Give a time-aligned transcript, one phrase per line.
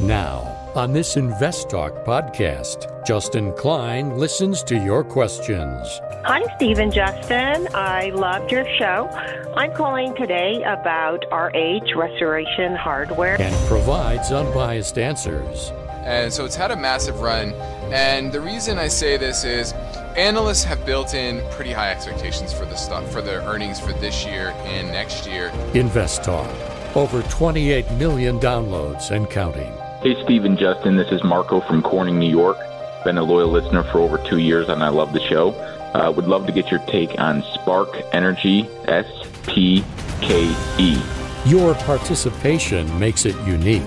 [0.00, 6.00] Now, on this Invest Talk podcast, Justin Klein listens to your questions.
[6.24, 7.68] Hi, Stephen Justin.
[7.74, 9.10] I loved your show.
[9.58, 15.70] I'm calling today about RH Restoration Hardware and provides unbiased answers.
[16.06, 17.52] And so it's had a massive run.
[17.92, 19.74] And the reason I say this is
[20.16, 24.24] analysts have built in pretty high expectations for the stock for their earnings for this
[24.24, 25.52] year and next year.
[25.74, 26.48] Invest Talk.
[26.96, 29.79] Over 28 million downloads and counting.
[30.02, 30.96] Hey, Steve and Justin.
[30.96, 32.56] This is Marco from Corning, New York.
[33.04, 35.50] Been a loyal listener for over two years, and I love the show.
[35.92, 39.04] Uh, would love to get your take on Spark Energy, S
[39.46, 39.84] P
[40.22, 41.02] K E.
[41.44, 43.82] Your participation makes it unique.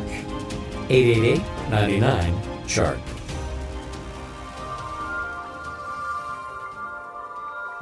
[0.91, 2.99] 888 99 Chart.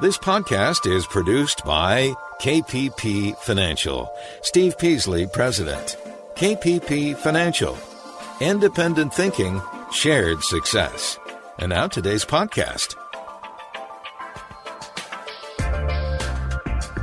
[0.00, 4.10] This podcast is produced by KPP Financial.
[4.40, 5.98] Steve Peasley, President.
[6.34, 7.76] KPP Financial
[8.42, 11.18] independent thinking, shared success.
[11.60, 12.96] And now today's podcast.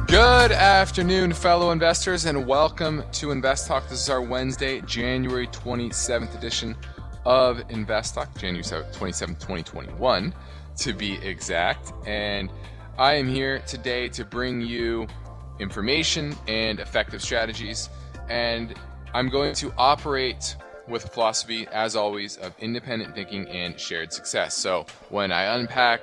[0.07, 3.87] Good afternoon, fellow investors, and welcome to Invest Talk.
[3.87, 6.75] This is our Wednesday, January 27th edition
[7.25, 10.33] of Invest Talk, January 27th, 2021,
[10.77, 11.93] to be exact.
[12.05, 12.51] And
[12.97, 15.07] I am here today to bring you
[15.59, 17.89] information and effective strategies.
[18.29, 18.73] And
[19.13, 20.57] I'm going to operate
[20.89, 24.57] with a philosophy, as always, of independent thinking and shared success.
[24.57, 26.01] So when I unpack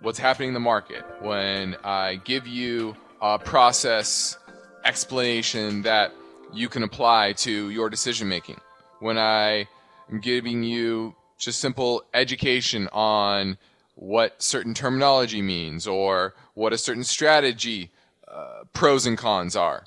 [0.00, 4.38] what's happening in the market, when I give you a process
[4.84, 6.12] explanation that
[6.52, 8.60] you can apply to your decision making,
[9.00, 9.68] when I
[10.10, 13.58] am giving you just simple education on
[13.94, 17.90] what certain terminology means or what a certain strategy
[18.28, 19.84] uh, pros and cons are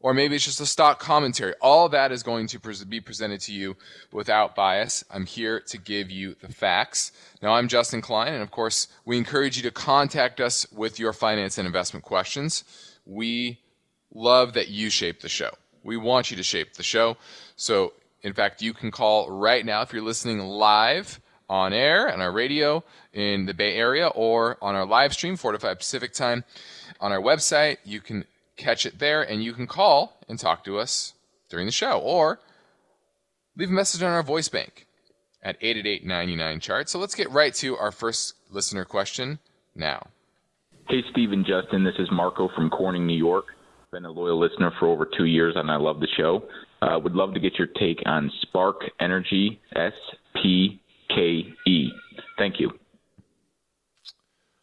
[0.00, 1.54] or maybe it's just a stock commentary.
[1.60, 3.76] All that is going to be presented to you
[4.12, 5.04] without bias.
[5.10, 7.12] I'm here to give you the facts.
[7.42, 11.12] Now, I'm Justin Klein, and of course, we encourage you to contact us with your
[11.12, 12.64] finance and investment questions.
[13.04, 13.60] We
[14.12, 15.50] love that you shape the show.
[15.82, 17.16] We want you to shape the show.
[17.56, 17.92] So,
[18.22, 22.30] in fact, you can call right now if you're listening live on air on our
[22.30, 22.82] radio
[23.12, 26.44] in the Bay Area or on our live stream, 4 to 5 Pacific time.
[27.00, 28.24] On our website, you can
[28.60, 31.14] catch it there, and you can call and talk to us
[31.48, 32.40] during the show or
[33.56, 34.86] leave a message on our voice bank
[35.42, 36.88] at 888 chart.
[36.88, 39.38] So let's get right to our first listener question
[39.74, 40.08] now.
[40.88, 41.84] Hey, Steve and Justin.
[41.84, 43.46] This is Marco from Corning, New York.
[43.92, 46.42] Been a loyal listener for over two years, and I love the show.
[46.82, 49.92] Uh, would love to get your take on Spark Energy, S
[50.34, 51.88] P K E.
[52.38, 52.70] Thank you.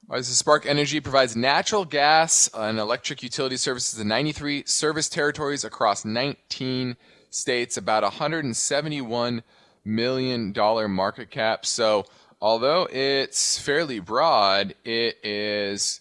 [0.09, 6.06] So Spark Energy provides natural gas and electric utility services in 93 service territories across
[6.06, 6.95] 19
[7.29, 9.44] states, about 171
[9.84, 11.66] million dollar market cap.
[11.66, 12.06] So,
[12.40, 16.00] although it's fairly broad, it is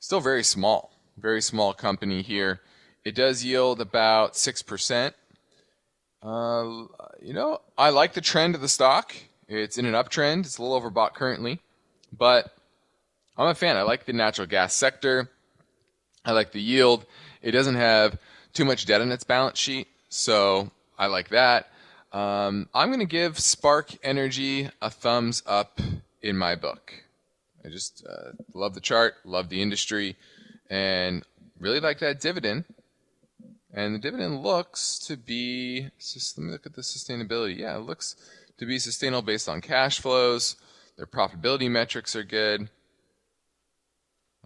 [0.00, 0.98] still very small.
[1.18, 2.62] Very small company here.
[3.04, 5.12] It does yield about 6%.
[6.22, 6.64] Uh,
[7.20, 9.14] you know, I like the trend of the stock.
[9.46, 10.40] It's in an uptrend.
[10.40, 11.60] It's a little overbought currently,
[12.10, 12.55] but
[13.38, 13.76] I'm a fan.
[13.76, 15.30] I like the natural gas sector.
[16.24, 17.04] I like the yield.
[17.42, 18.18] It doesn't have
[18.52, 21.68] too much debt on its balance sheet, so I like that.
[22.12, 25.80] Um, I'm going to give Spark Energy a thumbs up
[26.22, 26.94] in my book.
[27.64, 30.16] I just uh, love the chart, love the industry,
[30.70, 31.22] and
[31.60, 32.64] really like that dividend.
[33.74, 37.58] And the dividend looks to be, just, let me look at the sustainability.
[37.58, 38.16] Yeah, it looks
[38.56, 40.56] to be sustainable based on cash flows.
[40.96, 42.70] Their profitability metrics are good.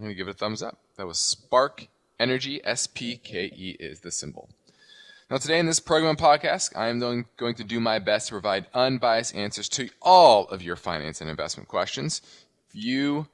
[0.00, 0.78] I'm going to give it a thumbs up.
[0.96, 1.88] That was Spark
[2.18, 2.58] Energy.
[2.64, 4.48] S P K E is the symbol.
[5.30, 8.64] Now, today in this program podcast, I am going to do my best to provide
[8.72, 12.22] unbiased answers to all of your finance and investment questions.
[12.70, 13.26] If you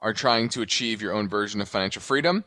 [0.00, 2.44] are trying to achieve your own version of financial freedom,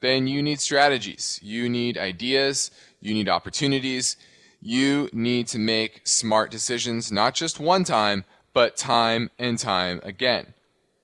[0.00, 1.38] then you need strategies.
[1.42, 2.70] You need ideas.
[3.02, 4.16] You need opportunities.
[4.62, 8.24] You need to make smart decisions, not just one time,
[8.54, 10.54] but time and time again.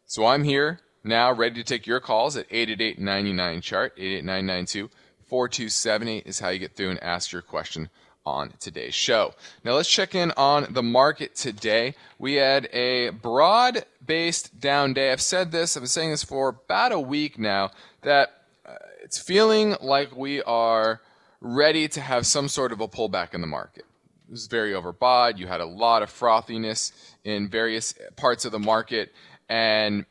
[0.06, 4.90] So I'm here now ready to take your calls at 888 chart 88992
[5.26, 7.88] 4278 is how you get through and ask your question
[8.26, 9.32] on today's show.
[9.64, 11.94] Now let's check in on the market today.
[12.18, 15.12] We had a broad based down day.
[15.12, 17.70] I've said this, I've been saying this for about a week now,
[18.02, 21.00] that uh, it's feeling like we are
[21.40, 23.84] ready to have some sort of a pullback in the market.
[24.28, 25.38] It was very overbought.
[25.38, 26.92] You had a lot of frothiness
[27.24, 29.12] in various parts of the market.
[29.48, 30.04] And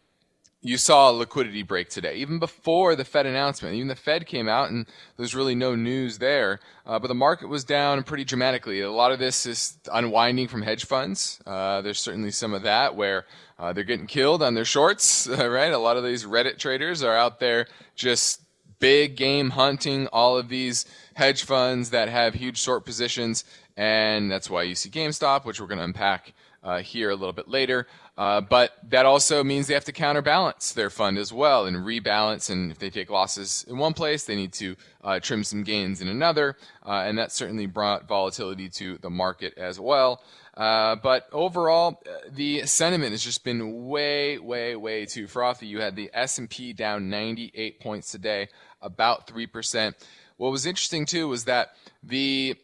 [0.61, 3.75] you saw a liquidity break today, even before the Fed announcement.
[3.75, 4.85] Even the Fed came out and
[5.15, 6.59] there's really no news there.
[6.85, 8.81] Uh, but the market was down pretty dramatically.
[8.81, 11.41] A lot of this is unwinding from hedge funds.
[11.45, 13.25] Uh, there's certainly some of that where
[13.57, 15.71] uh, they're getting killed on their shorts, right?
[15.71, 18.41] A lot of these Reddit traders are out there just
[18.79, 23.45] big game hunting all of these hedge funds that have huge short positions.
[23.77, 26.33] And that's why you see GameStop, which we're going to unpack
[26.63, 27.87] uh, here a little bit later.
[28.19, 32.49] Uh, but that also means they have to counterbalance their fund as well and rebalance.
[32.49, 36.01] And if they take losses in one place, they need to uh, trim some gains
[36.01, 36.57] in another.
[36.85, 40.21] Uh, and that certainly brought volatility to the market as well.
[40.57, 45.67] Uh, but overall, uh, the sentiment has just been way, way, way too frothy.
[45.67, 48.49] You had the S&P down 98 points today,
[48.81, 49.93] about 3%.
[50.35, 51.69] What was interesting too was that
[52.03, 52.57] the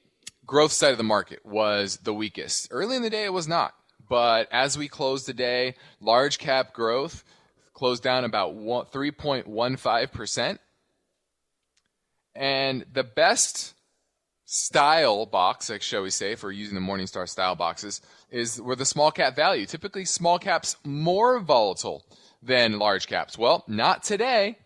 [0.45, 2.67] growth side of the market was the weakest.
[2.71, 3.73] Early in the day, it was not.
[4.07, 7.23] But as we close the day, large cap growth
[7.73, 10.59] closed down about 3.15%.
[12.35, 13.73] And the best
[14.45, 19.11] style box, shall we say, for using the Morningstar style boxes, is where the small
[19.11, 19.65] cap value.
[19.65, 22.05] Typically, small caps more volatile
[22.41, 23.37] than large caps.
[23.37, 24.59] Well, not today.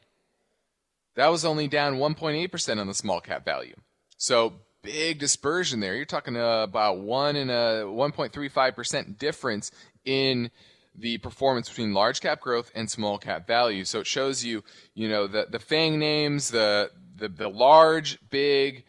[1.16, 3.76] That was only down 1.8% on the small cap value.
[4.18, 5.96] So big dispersion there.
[5.96, 9.72] You're talking uh, about one and a 1.35% difference
[10.06, 10.52] in
[10.96, 13.86] the performance between large cap growth and small cap value.
[13.86, 18.86] So it shows you, you know, the the FANG names, the the, the large, big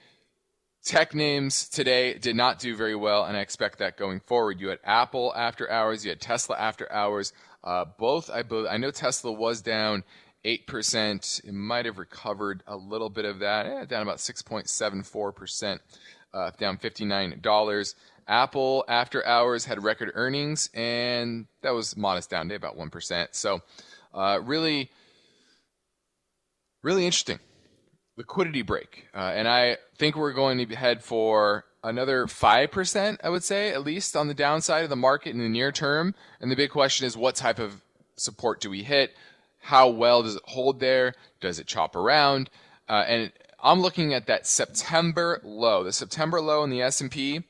[0.85, 4.61] tech names today did not do very well, and I expect that going forward.
[4.61, 7.33] You had Apple after hours, you had Tesla after hours.
[7.63, 10.05] Uh, both, I believe, I know Tesla was down
[10.45, 11.45] 8%.
[11.45, 15.81] It might have recovered a little bit of that, eh, down about 6.74%,
[16.33, 17.95] uh, down $59.
[18.27, 23.35] Apple, after hours, had record earnings, and that was modest down day, about 1%.
[23.35, 23.61] So,
[24.15, 24.91] uh, really,
[26.83, 27.41] really interesting.
[28.17, 29.09] Liquidity break.
[29.15, 33.83] Uh, and I think we're going to head for another 5%, I would say, at
[33.83, 36.15] least on the downside of the market in the near term.
[36.41, 37.83] And the big question is what type of
[38.17, 39.15] support do we hit?
[39.61, 41.15] How well does it hold there?
[41.41, 42.51] Does it chop around?
[42.89, 45.85] Uh, and I'm looking at that September low.
[45.85, 47.43] The September low in the S&P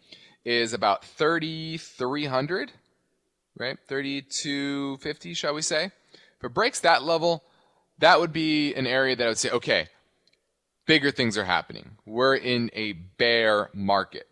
[0.44, 2.72] is about 3,300,
[3.56, 3.78] right?
[3.86, 5.84] 3,250, shall we say?
[5.84, 7.44] If it breaks that level,
[7.98, 9.88] that would be an area that I would say, okay,
[10.86, 11.92] bigger things are happening.
[12.06, 14.26] We're in a bear market.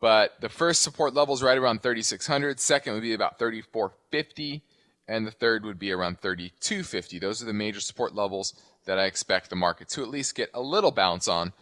[0.00, 2.58] But the first support level is right around 3,600.
[2.58, 4.62] Second would be about 3,450
[5.10, 7.18] and the third would be around 3250.
[7.18, 8.54] Those are the major support levels
[8.86, 11.52] that I expect the market to at least get a little bounce on.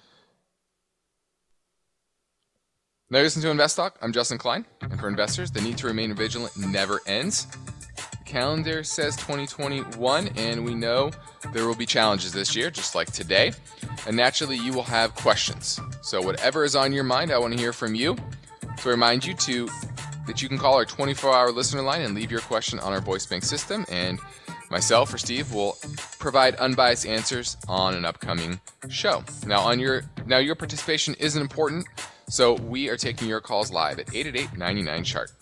[3.10, 3.96] Now, listen to Invest Talk.
[4.02, 7.46] I'm Justin Klein, and for investors, the need to remain vigilant never ends.
[7.96, 11.10] The calendar says 2021, and we know
[11.54, 13.52] there will be challenges this year, just like today.
[14.06, 15.80] And naturally, you will have questions.
[16.02, 18.14] So, whatever is on your mind, I want to hear from you.
[18.62, 19.70] I remind you to
[20.28, 23.00] that you can call our 24 hour listener line and leave your question on our
[23.00, 23.84] voice bank system.
[23.90, 24.20] And
[24.70, 25.76] myself or Steve will
[26.18, 29.24] provide unbiased answers on an upcoming show.
[29.46, 31.86] Now, on your now your participation isn't important,
[32.28, 35.32] so we are taking your calls live at 888-99 chart.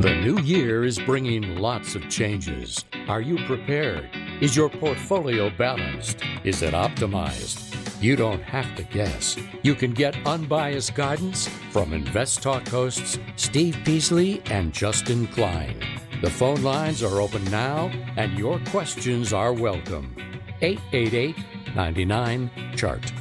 [0.00, 2.84] The new year is bringing lots of changes.
[3.08, 4.08] Are you prepared?
[4.40, 6.22] Is your portfolio balanced?
[6.44, 7.67] Is it optimized?
[8.00, 9.36] You don't have to guess.
[9.62, 15.80] You can get unbiased guidance from Invest Talk hosts Steve Peasley and Justin Klein.
[16.22, 20.14] The phone lines are open now, and your questions are welcome.
[20.60, 21.36] 888
[21.74, 23.12] 99 Chart.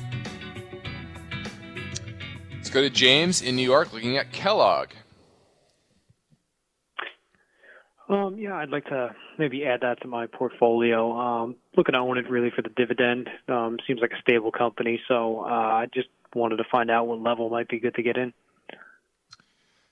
[2.54, 4.90] Let's go to James in New York looking at Kellogg.
[8.10, 11.12] Um, yeah, I'd like to maybe add that to my portfolio.
[11.12, 13.30] Um, looking to own it really for the dividend.
[13.48, 17.20] Um, seems like a stable company, so uh, I just wanted to find out what
[17.20, 18.34] level might be good to get in.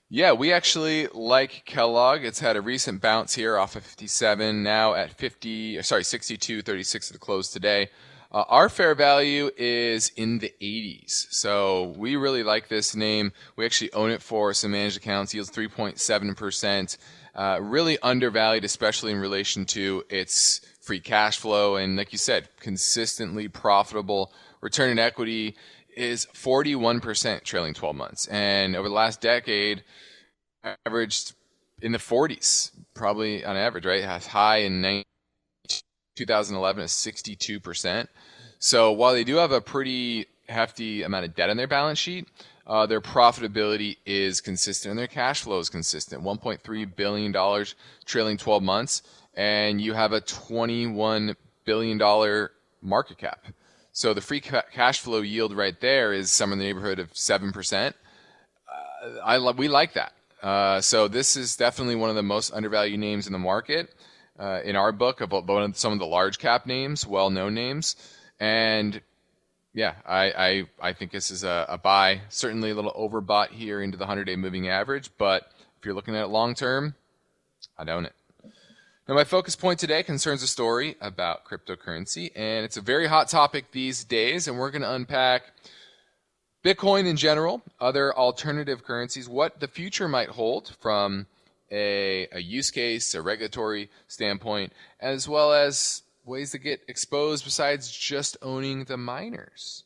[0.08, 2.24] Yeah, we actually like Kellogg.
[2.24, 7.10] It's had a recent bounce here off of 57, now at 50, sorry, 62, 36
[7.10, 7.90] at the close today.
[8.30, 11.26] Uh, our fair value is in the 80s.
[11.30, 13.32] So we really like this name.
[13.56, 16.98] We actually own it for some managed accounts, yields 3.7%.
[17.36, 21.76] Uh, really undervalued, especially in relation to its free cash flow.
[21.76, 24.32] And like you said, consistently profitable.
[24.62, 25.54] Return on equity
[25.94, 28.26] is 41% trailing 12 months.
[28.28, 29.84] And over the last decade,
[30.86, 31.34] averaged
[31.82, 34.02] in the 40s, probably on average, right?
[34.02, 35.04] As high in
[36.16, 38.08] 2011 is 62%.
[38.58, 42.28] So while they do have a pretty hefty amount of debt on their balance sheet.
[42.66, 46.22] Uh, their profitability is consistent and their cash flow is consistent.
[46.22, 47.64] $1.3 billion
[48.04, 49.02] trailing 12 months,
[49.34, 52.48] and you have a $21 billion
[52.82, 53.46] market cap.
[53.92, 57.12] So the free ca- cash flow yield right there is somewhere in the neighborhood of
[57.12, 57.86] 7%.
[57.86, 60.12] Uh, I lo- we like that.
[60.42, 63.94] Uh, so this is definitely one of the most undervalued names in the market
[64.38, 65.30] uh, in our book of
[65.76, 67.96] some of the large cap names, well known names.
[68.38, 69.00] And
[69.76, 72.22] yeah, I, I, I think this is a, a, buy.
[72.30, 76.16] Certainly a little overbought here into the 100 day moving average, but if you're looking
[76.16, 76.94] at it long term,
[77.78, 78.14] I'd own it.
[79.06, 83.28] Now, my focus point today concerns a story about cryptocurrency, and it's a very hot
[83.28, 85.52] topic these days, and we're going to unpack
[86.64, 91.26] Bitcoin in general, other alternative currencies, what the future might hold from
[91.70, 97.90] a, a use case, a regulatory standpoint, as well as ways to get exposed besides
[97.90, 99.84] just owning the miners.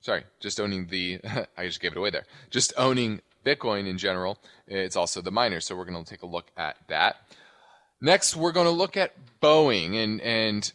[0.00, 1.20] Sorry, just owning the,
[1.56, 2.26] I just gave it away there.
[2.50, 4.38] Just owning Bitcoin in general.
[4.66, 5.66] It's also the miners.
[5.66, 7.16] So we're going to take a look at that.
[8.00, 10.72] Next, we're going to look at Boeing and, and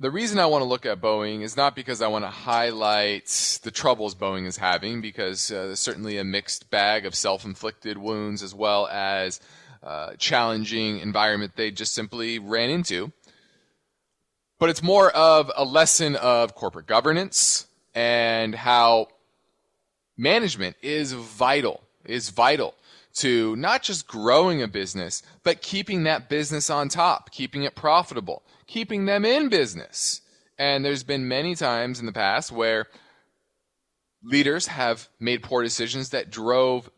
[0.00, 3.26] the reason I want to look at Boeing is not because I want to highlight
[3.62, 7.96] the troubles Boeing is having, because uh, there's certainly a mixed bag of self inflicted
[7.96, 9.40] wounds as well as
[9.82, 13.12] uh, challenging environment they just simply ran into
[14.58, 19.08] but it's more of a lesson of corporate governance and how
[20.16, 22.74] management is vital, is vital
[23.14, 28.42] to not just growing a business, but keeping that business on top, keeping it profitable,
[28.66, 30.20] keeping them in business.
[30.58, 32.86] And there's been many times in the past where
[34.22, 36.90] leaders have made poor decisions that drove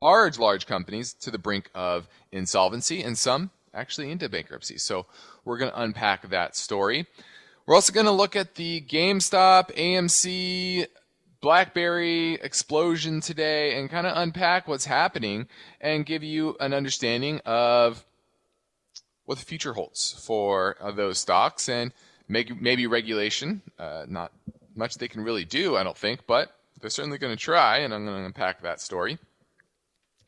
[0.00, 4.78] large, large companies to the brink of insolvency and some actually into bankruptcy.
[4.78, 5.06] So
[5.44, 7.06] we're going to unpack that story.
[7.66, 10.86] We're also going to look at the GameStop, AMC,
[11.40, 15.46] BlackBerry explosion today and kind of unpack what's happening
[15.80, 18.04] and give you an understanding of
[19.24, 21.92] what the future holds for uh, those stocks and
[22.28, 23.62] maybe, maybe regulation.
[23.78, 24.32] Uh, not
[24.74, 27.92] much they can really do, I don't think, but they're certainly going to try, and
[27.92, 29.18] I'm going to unpack that story.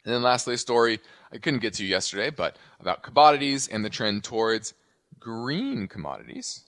[0.04, 1.00] And then lastly, a story
[1.32, 4.74] I couldn't get to yesterday, but about commodities and the trend towards
[5.18, 6.64] green commodities.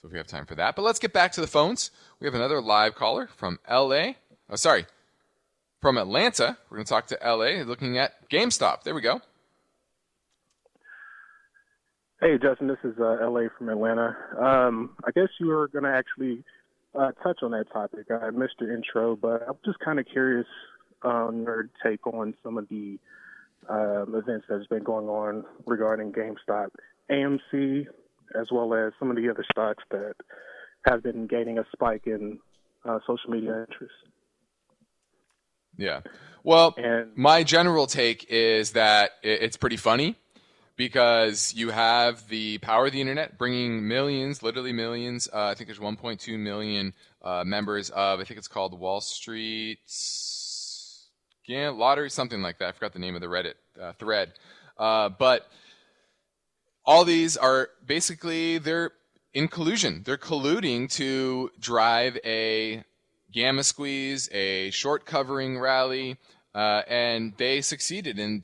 [0.00, 0.76] So if we have time for that.
[0.76, 1.90] But let's get back to the phones.
[2.20, 4.12] We have another live caller from LA.
[4.50, 4.86] Oh, sorry.
[5.80, 6.58] From Atlanta.
[6.68, 8.82] We're going to talk to LA looking at GameStop.
[8.82, 9.20] There we go.
[12.20, 12.66] Hey, Justin.
[12.66, 14.16] This is uh, LA from Atlanta.
[14.40, 16.42] Um, I guess you were going to actually
[16.94, 18.06] uh, touch on that topic.
[18.10, 20.46] I missed your intro, but I'm just kind of curious
[21.02, 22.98] on your take on some of the
[23.68, 26.68] um, events that's been going on regarding GameStop,
[27.10, 27.86] AMC,
[28.38, 30.14] as well as some of the other stocks that
[30.86, 32.38] have been gaining a spike in
[32.84, 33.94] uh, social media interest.
[35.76, 36.00] Yeah.
[36.42, 40.16] Well, and, my general take is that it's pretty funny
[40.76, 45.28] because you have the power of the internet bringing millions, literally millions.
[45.32, 49.80] Uh, I think there's 1.2 million uh, members of, I think it's called Wall Street
[51.46, 52.68] yeah, lottery, something like that.
[52.68, 54.32] I forgot the name of the Reddit uh, thread.
[54.76, 55.48] Uh, but
[56.84, 58.92] all these are basically they're
[59.32, 60.02] in collusion.
[60.04, 62.84] They're colluding to drive a
[63.32, 66.16] gamma squeeze, a short covering rally,
[66.54, 68.18] uh, and they succeeded.
[68.18, 68.42] And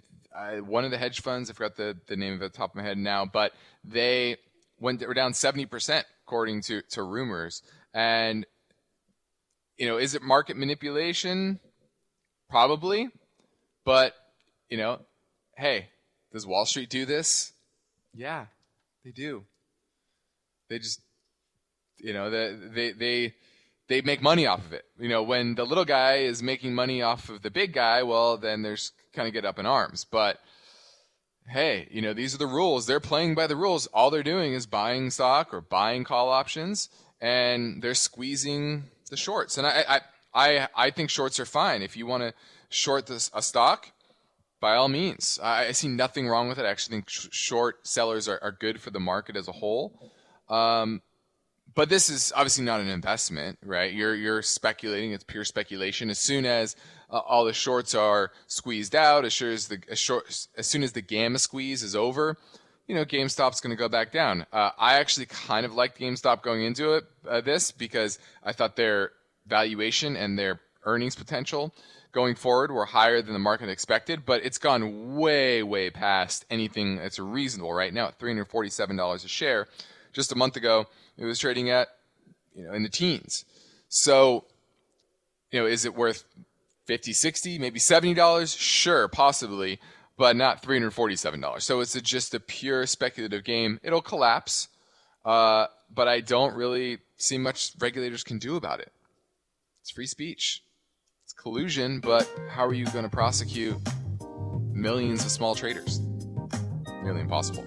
[0.66, 2.76] one of the hedge funds, I forgot the, the name of it the top of
[2.76, 3.52] my head now, but
[3.84, 4.36] they
[4.80, 7.62] went they were down seventy percent according to to rumors.
[7.94, 8.46] And
[9.78, 11.60] you know, is it market manipulation?
[12.52, 13.08] Probably.
[13.82, 14.14] But,
[14.68, 15.00] you know,
[15.56, 15.88] hey,
[16.32, 17.54] does Wall Street do this?
[18.14, 18.44] Yeah,
[19.04, 19.44] they do.
[20.68, 21.00] They just,
[21.96, 23.34] you know, they, they, they,
[23.88, 24.84] they make money off of it.
[24.98, 28.36] You know, when the little guy is making money off of the big guy, well,
[28.36, 30.04] then there's kind of get up in arms.
[30.04, 30.38] But
[31.48, 32.86] hey, you know, these are the rules.
[32.86, 33.86] They're playing by the rules.
[33.88, 39.56] All they're doing is buying stock or buying call options, and they're squeezing the shorts.
[39.56, 40.00] And I, I,
[40.34, 41.82] I, I think shorts are fine.
[41.82, 42.34] If you want to
[42.68, 43.92] short this, a stock,
[44.60, 45.38] by all means.
[45.42, 46.64] I, I, see nothing wrong with it.
[46.64, 50.12] I actually think sh- short sellers are, are good for the market as a whole.
[50.48, 51.02] Um,
[51.74, 53.92] but this is obviously not an investment, right?
[53.92, 55.12] You're you're speculating.
[55.12, 56.10] It's pure speculation.
[56.10, 56.76] As soon as
[57.10, 60.82] uh, all the shorts are squeezed out, as sure as the as, short, as soon
[60.82, 62.36] as the gamma squeeze is over,
[62.86, 64.46] you know, GameStop's going to go back down.
[64.52, 68.76] Uh, I actually kind of liked GameStop going into it uh, this because I thought
[68.76, 69.12] their
[69.46, 71.74] valuation and their earnings potential
[72.12, 76.96] going forward were higher than the market expected, but it's gone way, way past anything
[76.96, 79.66] that's reasonable right now at $347 a share.
[80.12, 81.88] Just a month ago, it was trading at
[82.54, 83.46] you know, in the teens.
[83.88, 84.44] So,
[85.50, 86.24] you know, is it worth
[86.86, 88.58] 50, 60, maybe $70?
[88.58, 89.80] Sure, possibly,
[90.18, 91.62] but not $347.
[91.62, 93.80] So it's a, just a pure speculative game.
[93.82, 94.68] It'll collapse,
[95.24, 98.92] uh, but I don't really see much regulators can do about it.
[99.82, 100.62] It's free speech.
[101.24, 103.76] It's collusion, but how are you going to prosecute
[104.72, 105.98] millions of small traders?
[107.02, 107.64] Nearly impossible.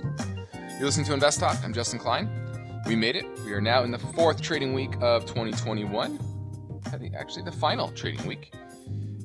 [0.77, 1.57] You're listening to Invest Talk.
[1.62, 2.29] I'm Justin Klein.
[2.88, 3.25] We made it.
[3.43, 6.17] We are now in the fourth trading week of 2021.
[7.19, 8.53] Actually, the final trading week.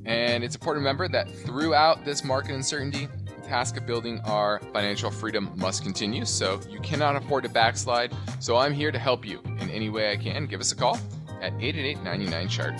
[0.04, 4.59] And it's important to remember that throughout this market uncertainty, the task of building our
[4.73, 6.25] financial freedom must continue.
[6.25, 8.12] So you cannot afford to backslide.
[8.40, 10.47] So I'm here to help you in any way I can.
[10.47, 10.99] Give us a call
[11.40, 12.76] at 888 99 chart.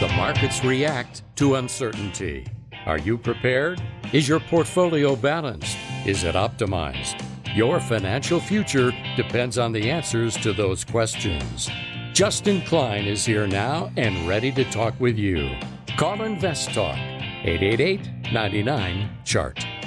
[0.00, 2.46] The markets react to uncertainty.
[2.86, 3.82] Are you prepared?
[4.12, 5.76] Is your portfolio balanced?
[6.06, 7.22] Is it optimized?
[7.56, 11.68] Your financial future depends on the answers to those questions.
[12.12, 15.50] Justin Klein is here now and ready to talk with you.
[15.96, 19.77] Call Invest Talk 888 99 Chart.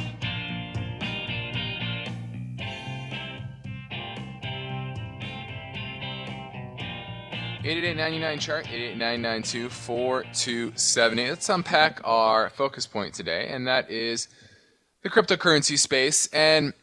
[7.63, 14.29] 8899 chart 888 Let's unpack our focus point today, and that is
[15.03, 16.25] the cryptocurrency space.
[16.33, 16.73] And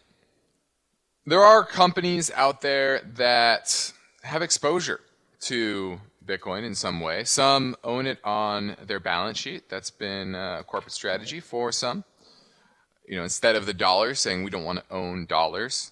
[1.27, 3.93] there are companies out there that
[4.23, 5.01] have exposure
[5.41, 7.25] to Bitcoin in some way.
[7.25, 9.69] Some own it on their balance sheet.
[9.69, 12.05] That's been a corporate strategy for some.
[13.05, 15.91] You know, instead of the dollar, saying we don't want to own dollars.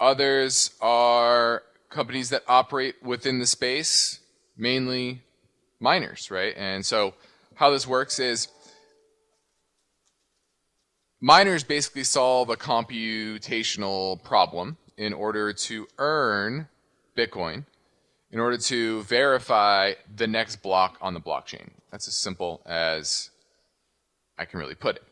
[0.00, 4.20] Others are companies that operate within the space,
[4.56, 5.22] mainly
[5.80, 6.54] miners, right?
[6.56, 7.14] And so
[7.56, 8.48] how this works is
[11.20, 16.68] miners basically solve a computational problem in order to earn
[17.16, 17.64] Bitcoin,
[18.30, 21.70] in order to verify the next block on the blockchain.
[21.90, 23.30] That's as simple as
[24.38, 25.02] I can really put it.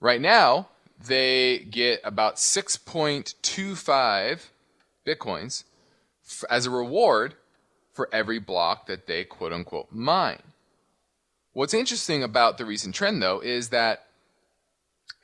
[0.00, 0.68] Right now,
[1.06, 4.40] they get about 6.25
[5.06, 5.64] bitcoins
[6.26, 7.34] f- as a reward
[7.92, 10.42] for every block that they quote unquote mine.
[11.52, 14.06] What's interesting about the recent trend, though, is that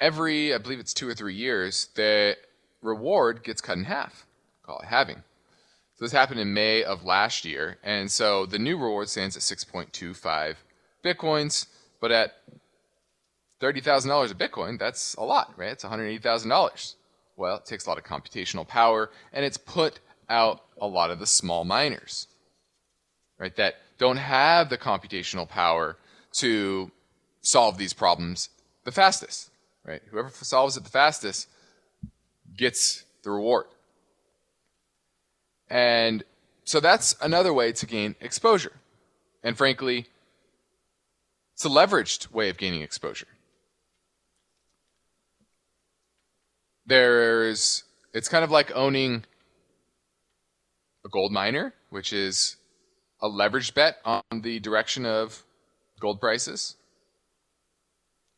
[0.00, 2.36] every, I believe it's two or three years, the
[2.80, 4.26] reward gets cut in half.
[4.62, 5.24] Call it halving.
[5.96, 9.42] So this happened in May of last year, and so the new reward stands at
[9.42, 10.54] 6.25
[11.04, 11.66] bitcoins,
[12.00, 12.36] but at
[13.60, 15.72] $30,000 a bitcoin, that's a lot, right?
[15.72, 16.94] It's $180,000.
[17.40, 19.98] Well, it takes a lot of computational power, and it's put
[20.28, 22.28] out a lot of the small miners,
[23.38, 25.96] right, that don't have the computational power
[26.32, 26.90] to
[27.40, 28.50] solve these problems
[28.84, 29.50] the fastest,
[29.86, 30.02] right?
[30.10, 31.48] Whoever solves it the fastest
[32.58, 33.68] gets the reward.
[35.70, 36.22] And
[36.64, 38.76] so that's another way to gain exposure.
[39.42, 40.08] And frankly,
[41.54, 43.28] it's a leveraged way of gaining exposure.
[46.90, 49.24] There's it's kind of like owning
[51.06, 52.56] a gold miner, which is
[53.22, 55.44] a leveraged bet on the direction of
[56.00, 56.76] gold prices,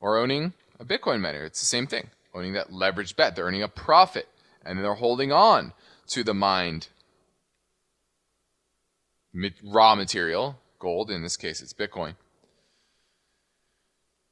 [0.00, 1.44] or owning a Bitcoin miner.
[1.44, 2.10] It's the same thing.
[2.34, 3.34] Owning that leveraged bet.
[3.34, 4.28] They're earning a profit
[4.64, 5.72] and they're holding on
[6.08, 6.88] to the mined
[9.64, 12.16] raw material, gold, in this case it's Bitcoin.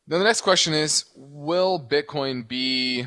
[0.06, 3.06] Then the next question is Will Bitcoin be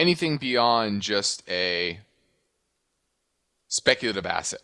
[0.00, 2.00] anything beyond just a
[3.68, 4.62] speculative asset.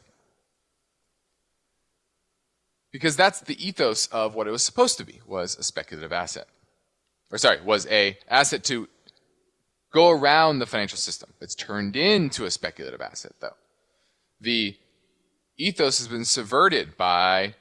[2.90, 6.46] Because that's the ethos of what it was supposed to be, was a speculative asset.
[7.30, 8.88] Or sorry, was a asset to
[9.92, 11.34] go around the financial system.
[11.40, 13.56] It's turned into a speculative asset though.
[14.40, 14.76] The
[15.58, 17.54] ethos has been subverted by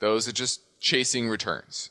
[0.00, 1.90] those that just chasing returns.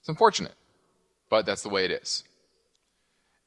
[0.00, 0.54] It's unfortunate
[1.30, 2.24] but that's the way it is.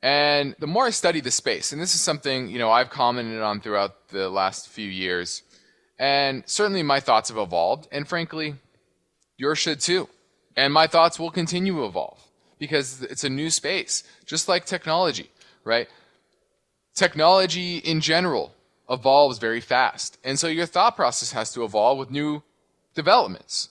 [0.01, 3.41] And the more I study the space, and this is something, you know, I've commented
[3.41, 5.41] on throughout the last few years,
[5.97, 8.55] and certainly my thoughts have evolved, and frankly,
[9.37, 10.07] yours should too.
[10.55, 12.19] And my thoughts will continue to evolve
[12.59, 15.29] because it's a new space, just like technology,
[15.63, 15.87] right?
[16.95, 18.53] Technology in general
[18.89, 20.17] evolves very fast.
[20.23, 22.41] And so your thought process has to evolve with new
[22.95, 23.69] developments.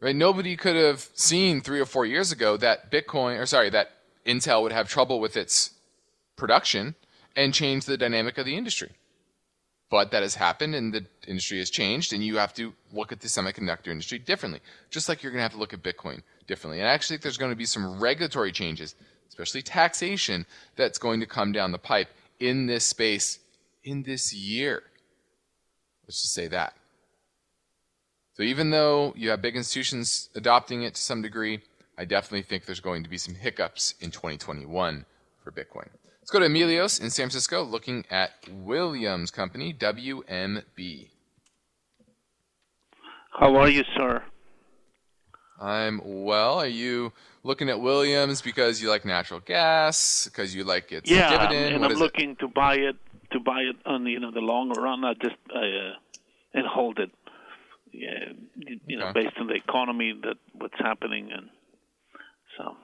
[0.00, 0.14] Right?
[0.14, 3.92] Nobody could have seen three or four years ago that Bitcoin, or sorry, that
[4.26, 5.70] Intel would have trouble with its
[6.36, 6.94] production
[7.34, 8.90] and change the dynamic of the industry.
[9.88, 13.20] But that has happened and the industry has changed, and you have to look at
[13.20, 16.80] the semiconductor industry differently, just like you're going to have to look at Bitcoin differently.
[16.80, 18.96] And I actually think there's going to be some regulatory changes,
[19.28, 22.08] especially taxation, that's going to come down the pipe
[22.40, 23.38] in this space
[23.84, 24.82] in this year.
[26.06, 26.74] Let's just say that.
[28.36, 31.62] So even though you have big institutions adopting it to some degree,
[31.96, 35.06] I definitely think there's going to be some hiccups in 2021
[35.42, 35.88] for Bitcoin.
[36.20, 41.08] Let's go to Emilios in San Francisco looking at Williams Company, WMB.
[43.40, 44.22] How are you, sir?
[45.58, 46.58] I'm well.
[46.58, 51.30] Are you looking at Williams because you like natural gas, because you like its yeah,
[51.30, 51.72] dividend?
[51.76, 52.04] and What I'm is it?
[52.04, 52.96] looking to buy it
[53.32, 55.94] to buy it on you know the long run, I just uh,
[56.52, 57.10] and hold it.
[57.98, 59.24] Yeah, you, you know, Okay.
[59.24, 61.48] based on the economy that what's happening, and
[62.56, 62.76] so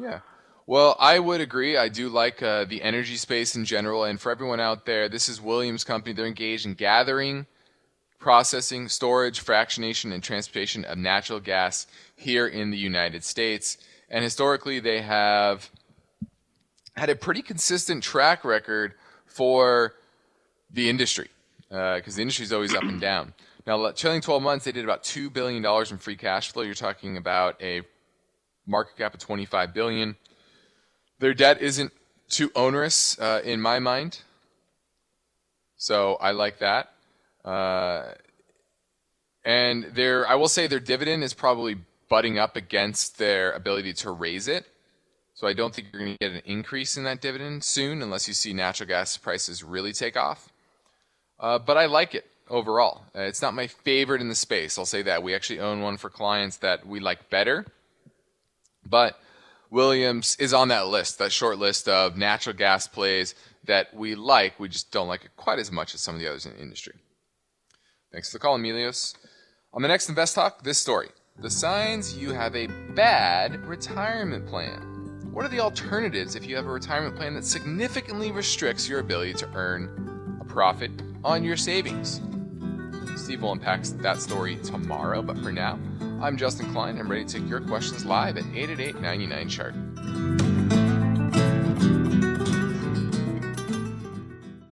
[0.00, 0.20] Yeah.
[0.66, 1.76] Well, I would agree.
[1.76, 4.04] I do like uh, the energy space in general.
[4.04, 6.14] And for everyone out there, this is Williams Company.
[6.14, 7.46] They're engaged in gathering,
[8.20, 13.76] processing, storage, fractionation, and transportation of natural gas here in the United States.
[14.08, 15.68] And historically, they have
[16.96, 18.94] had a pretty consistent track record
[19.26, 19.94] for
[20.70, 21.28] the industry
[21.68, 23.34] because the industry is always up and down.
[23.66, 26.62] Now, trailing 12 months, they did about $2 billion in free cash flow.
[26.62, 27.82] You're talking about a
[28.66, 30.16] market cap of 25 billion.
[31.20, 31.92] Their debt isn't
[32.28, 34.20] too onerous uh, in my mind,
[35.76, 36.92] so I like that.
[37.44, 38.14] Uh,
[39.44, 41.76] and their, I will say, their dividend is probably
[42.08, 44.66] butting up against their ability to raise it.
[45.34, 48.26] So I don't think you're going to get an increase in that dividend soon, unless
[48.26, 50.48] you see natural gas prices really take off.
[51.38, 53.06] Uh, but I like it overall.
[53.16, 54.78] Uh, it's not my favorite in the space.
[54.78, 55.22] I'll say that.
[55.22, 57.66] We actually own one for clients that we like better.
[58.86, 59.18] But
[59.70, 63.34] Williams is on that list, that short list of natural gas plays
[63.64, 64.60] that we like.
[64.60, 66.60] We just don't like it quite as much as some of the others in the
[66.60, 66.94] industry.
[68.12, 69.14] Thanks for the call, Emilios.
[69.72, 75.30] On the next Invest Talk, this story The signs you have a bad retirement plan.
[75.32, 79.32] What are the alternatives if you have a retirement plan that significantly restricts your ability
[79.34, 80.90] to earn a profit
[81.24, 82.20] on your savings?
[83.40, 85.78] Will unpack that story tomorrow, but for now,
[86.20, 86.98] I'm Justin Klein.
[86.98, 89.74] I'm ready to take your questions live at 888 99 Chart.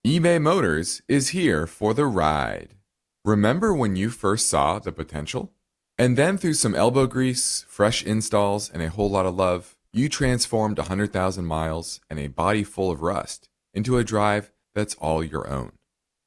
[0.06, 2.74] eBay Motors is here for the ride.
[3.24, 5.52] Remember when you first saw the potential?
[5.98, 10.08] And then through some elbow grease, fresh installs, and a whole lot of love, you
[10.08, 15.48] transformed 100,000 miles and a body full of rust into a drive that's all your
[15.48, 15.72] own.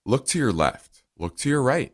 [0.06, 1.94] Look to your left, look to your right.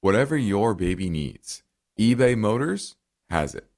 [0.00, 1.62] whatever your baby needs,
[1.98, 2.96] eBay Motors
[3.28, 3.68] has it.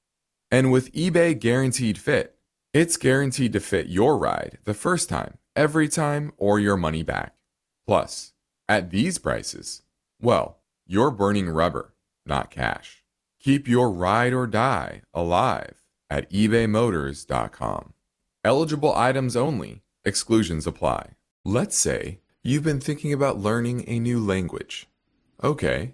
[0.49, 2.35] And with eBay Guaranteed Fit,
[2.73, 7.35] it's guaranteed to fit your ride the first time, every time, or your money back.
[7.85, 8.33] Plus,
[8.67, 9.83] at these prices,
[10.21, 11.93] well, you're burning rubber,
[12.25, 13.03] not cash.
[13.39, 17.93] Keep your ride or die alive at ebaymotors.com.
[18.43, 21.11] Eligible items only, exclusions apply.
[21.45, 24.87] Let's say you've been thinking about learning a new language.
[25.43, 25.93] Okay,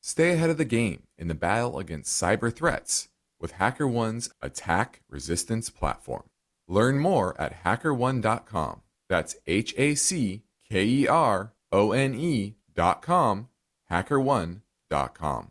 [0.00, 3.08] stay ahead of the game in the battle against cyber threats
[3.40, 6.24] with HackerOne's attack resistance platform.
[6.68, 8.82] Learn more at hackerone.com.
[9.08, 13.48] That's H A C K E R O N E.com,
[13.90, 15.50] hackerone.com.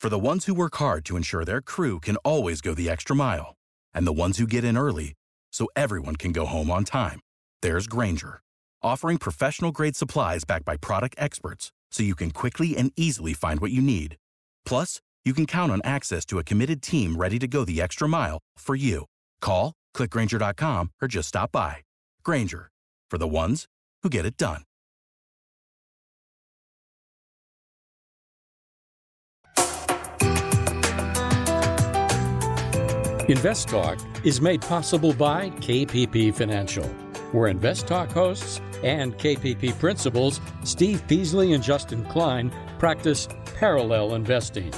[0.00, 3.16] For the ones who work hard to ensure their crew can always go the extra
[3.16, 3.56] mile,
[3.92, 5.14] and the ones who get in early
[5.50, 7.20] so everyone can go home on time,
[7.62, 8.40] there's Grainger,
[8.82, 13.60] offering professional grade supplies backed by product experts so you can quickly and easily find
[13.60, 14.16] what you need.
[14.64, 18.08] Plus, you can count on access to a committed team ready to go the extra
[18.08, 19.04] mile for you.
[19.40, 21.78] Call, clickgrainger.com, or just stop by.
[22.24, 22.70] Grainger,
[23.10, 23.66] for the ones
[24.02, 24.62] who get it done.
[33.28, 36.84] Invest Talk is made possible by KPP Financial,
[37.32, 44.72] where Invest Talk hosts and KPP principals Steve Peasley and Justin Klein practice parallel investing.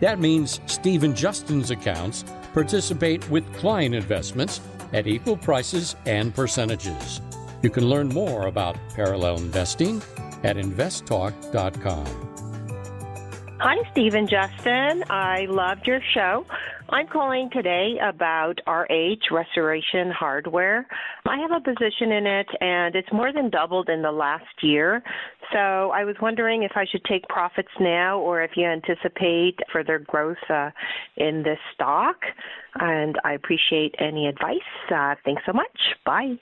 [0.00, 4.60] That means Steve and Justin's accounts participate with client investments
[4.92, 7.20] at equal prices and percentages.
[7.62, 10.02] You can learn more about parallel investing
[10.44, 12.28] at investtalk.com.
[13.60, 15.02] Hi, Steve and Justin.
[15.10, 16.46] I loved your show.
[16.90, 20.86] I'm calling today about RH Restoration Hardware.
[21.26, 25.02] I have a position in it, and it's more than doubled in the last year.
[25.52, 25.58] So
[25.90, 30.38] I was wondering if I should take profits now or if you anticipate further growth
[30.48, 30.70] uh,
[31.18, 32.16] in this stock.
[32.76, 34.56] And I appreciate any advice.
[34.90, 35.78] Uh, thanks so much.
[36.06, 36.36] Bye.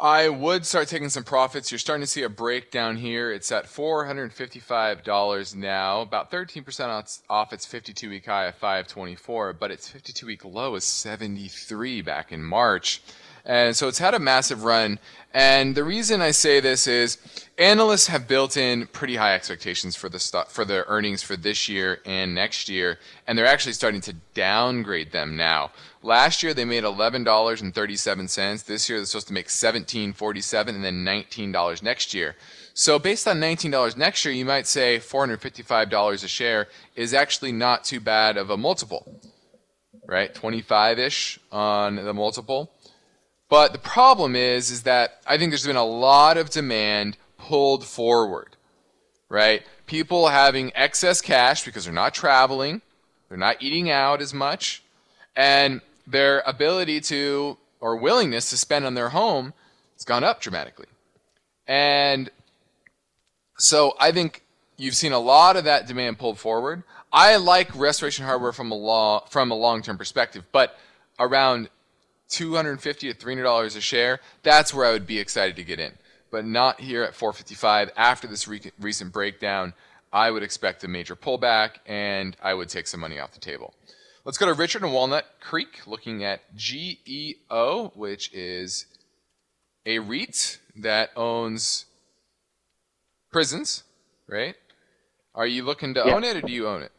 [0.00, 1.70] I would start taking some profits.
[1.70, 3.30] You're starting to see a breakdown here.
[3.30, 9.88] It's at $455 now, about 13% off its 52 week high of 524, but its
[9.88, 13.02] 52 week low is 73 back in March.
[13.46, 14.98] And so it's had a massive run.
[15.32, 17.18] And the reason I say this is
[17.58, 21.68] analysts have built in pretty high expectations for the stock, for the earnings for this
[21.68, 25.72] year and next year, and they're actually starting to downgrade them now.
[26.04, 28.64] Last year they made $11.37.
[28.66, 32.36] This year they're supposed to make $17.47 and then $19 next year.
[32.74, 37.84] So based on $19 next year, you might say $455 a share is actually not
[37.84, 39.18] too bad of a multiple.
[40.06, 40.34] Right?
[40.34, 42.70] 25ish on the multiple.
[43.48, 47.82] But the problem is, is that I think there's been a lot of demand pulled
[47.86, 48.56] forward,
[49.30, 49.62] right?
[49.86, 52.82] People having excess cash because they're not traveling,
[53.28, 54.82] they're not eating out as much,
[55.36, 59.52] and their ability to or willingness to spend on their home
[59.96, 60.86] has gone up dramatically.
[61.66, 62.30] And
[63.58, 64.42] so I think
[64.76, 66.82] you've seen a lot of that demand pulled forward.
[67.12, 70.78] I like restoration hardware from a law from a long-term perspective, but
[71.18, 71.68] around
[72.30, 75.92] 250 to 300 dollars a share, that's where I would be excited to get in.
[76.30, 79.74] But not here at 455 after this re- recent breakdown.
[80.12, 83.74] I would expect a major pullback and I would take some money off the table.
[84.24, 88.86] Let's go to Richard in Walnut Creek looking at GEO, which is
[89.84, 91.84] a REIT that owns
[93.30, 93.84] prisons,
[94.26, 94.54] right?
[95.34, 96.14] Are you looking to Yeah.
[96.14, 96.92] own it, or do you own it?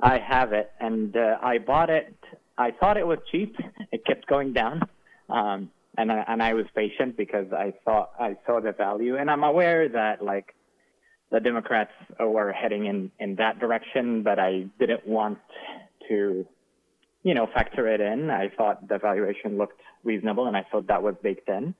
[0.00, 2.14] I have it, and uh, I bought it.
[2.56, 3.56] I thought it was cheap.
[3.92, 4.82] It kept going down,
[5.28, 9.30] um, and I, and I was patient because I thought I saw the value, and
[9.30, 10.54] I'm aware that like
[11.30, 15.38] the Democrats were heading in in that direction, but I didn't want
[16.08, 16.46] to,
[17.22, 18.30] you know, factor it in.
[18.30, 21.74] I thought the valuation looked reasonable, and I thought that was baked in.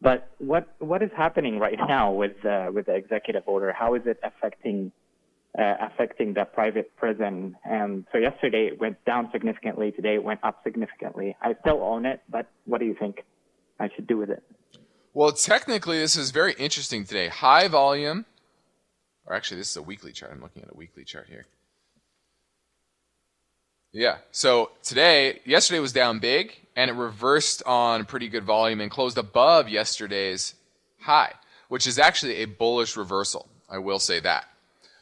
[0.00, 3.72] But what what is happening right now with uh, with the executive order?
[3.72, 4.92] How is it affecting
[5.58, 7.56] uh, affecting the private prison.
[7.64, 9.92] And so yesterday it went down significantly.
[9.92, 11.36] Today it went up significantly.
[11.42, 13.24] I still own it, but what do you think
[13.80, 14.42] I should do with it?
[15.14, 17.28] Well, technically, this is very interesting today.
[17.28, 18.26] High volume,
[19.28, 20.32] or actually, this is a weekly chart.
[20.32, 21.46] I'm looking at a weekly chart here.
[23.92, 24.18] Yeah.
[24.32, 29.18] So today, yesterday was down big, and it reversed on pretty good volume and closed
[29.18, 30.54] above yesterday's
[31.00, 31.34] high,
[31.68, 33.48] which is actually a bullish reversal.
[33.68, 34.46] I will say that.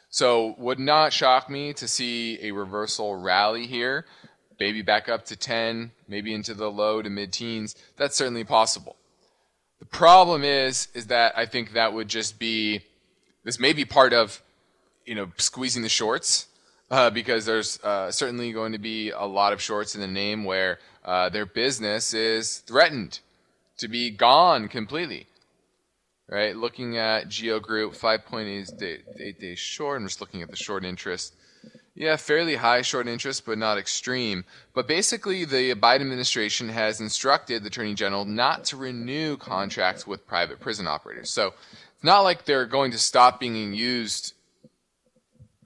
[0.09, 4.05] So would not shock me to see a reversal rally here,
[4.59, 7.75] maybe back up to 10, maybe into the low to mid teens.
[7.95, 8.97] That's certainly possible.
[9.79, 12.81] The problem is, is that I think that would just be,
[13.47, 14.43] this may be part of,
[15.05, 16.47] you know, squeezing the shorts,
[16.91, 20.43] uh, because there's uh, certainly going to be a lot of shorts in the name
[20.43, 23.21] where uh, their business is threatened
[23.77, 25.27] to be gone completely.
[26.29, 30.01] Right, looking at Geo Group, 5.8 day, days short.
[30.01, 31.33] I'm just looking at the short interest.
[31.95, 34.43] Yeah, fairly high short interest, but not extreme.
[34.73, 40.27] But basically, the Biden administration has instructed the Attorney General not to renew contracts with
[40.27, 41.29] private prison operators.
[41.29, 41.53] So
[41.97, 44.33] it's not like they're going to stop being used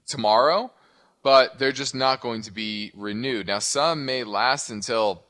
[0.06, 0.70] tomorrow,
[1.22, 3.48] but they're just not going to be renewed.
[3.48, 5.24] Now, some may last until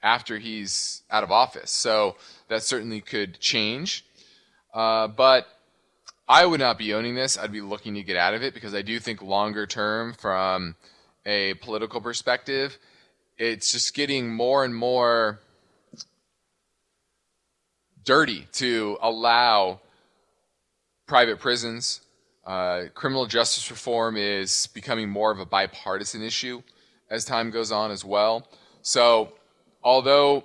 [0.00, 1.72] after he's out of office.
[1.72, 2.14] So
[2.46, 4.04] that certainly could change.
[4.72, 5.48] Uh, but
[6.28, 7.36] I would not be owning this.
[7.36, 10.76] I'd be looking to get out of it because I do think longer term, from
[11.26, 12.78] a political perspective,
[13.38, 15.40] it's just getting more and more
[18.04, 19.80] dirty to allow
[21.08, 22.02] private prisons.
[22.46, 26.62] Uh, criminal justice reform is becoming more of a bipartisan issue
[27.10, 28.48] as time goes on as well.
[28.82, 29.32] So,
[29.82, 30.44] although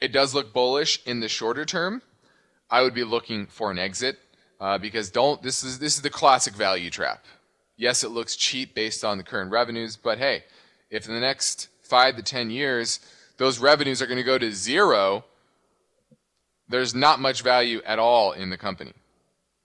[0.00, 2.02] it does look bullish in the shorter term,
[2.70, 4.18] I would be looking for an exit
[4.60, 7.24] uh, because don't this is this is the classic value trap.
[7.76, 10.44] Yes, it looks cheap based on the current revenues, but hey,
[10.90, 13.00] if in the next five to ten years
[13.38, 15.24] those revenues are going to go to zero,
[16.68, 18.92] there's not much value at all in the company.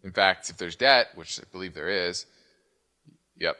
[0.05, 2.27] In fact, if there's debt, which I believe there is,
[3.35, 3.57] yep,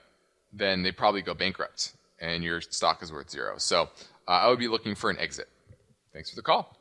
[0.54, 3.56] then they probably go bankrupt and your stock is worth zero.
[3.58, 3.90] So
[4.28, 5.50] uh, I would be looking for an exit.
[6.14, 6.78] Thanks for the call.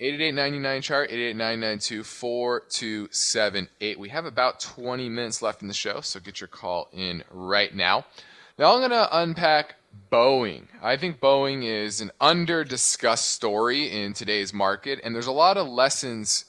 [0.00, 6.48] 888-99 chart 888-992-4278 we have about 20 minutes left in the show so get your
[6.48, 8.04] call in right now
[8.58, 9.76] now i'm going to unpack
[10.10, 15.32] boeing i think boeing is an under discussed story in today's market and there's a
[15.32, 16.46] lot of lessons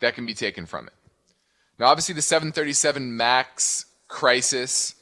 [0.00, 0.92] that can be taken from it
[1.78, 4.94] now obviously the 737 max crisis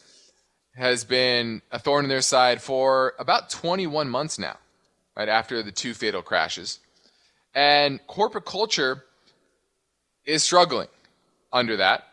[0.75, 4.57] has been a thorn in their side for about 21 months now
[5.17, 6.81] right after the two fatal crashes
[7.57, 9.03] and corporate culture
[10.27, 10.89] is struggling
[11.53, 12.05] under that.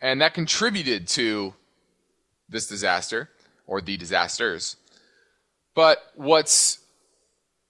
[0.00, 1.54] And that contributed to
[2.48, 3.28] this disaster
[3.66, 4.76] or the disasters.
[5.74, 6.78] But what's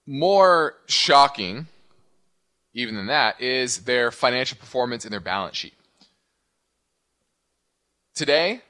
[0.06, 1.68] more shocking,
[2.74, 5.74] even than that, is their financial performance and their balance sheet.
[8.16, 8.62] Today,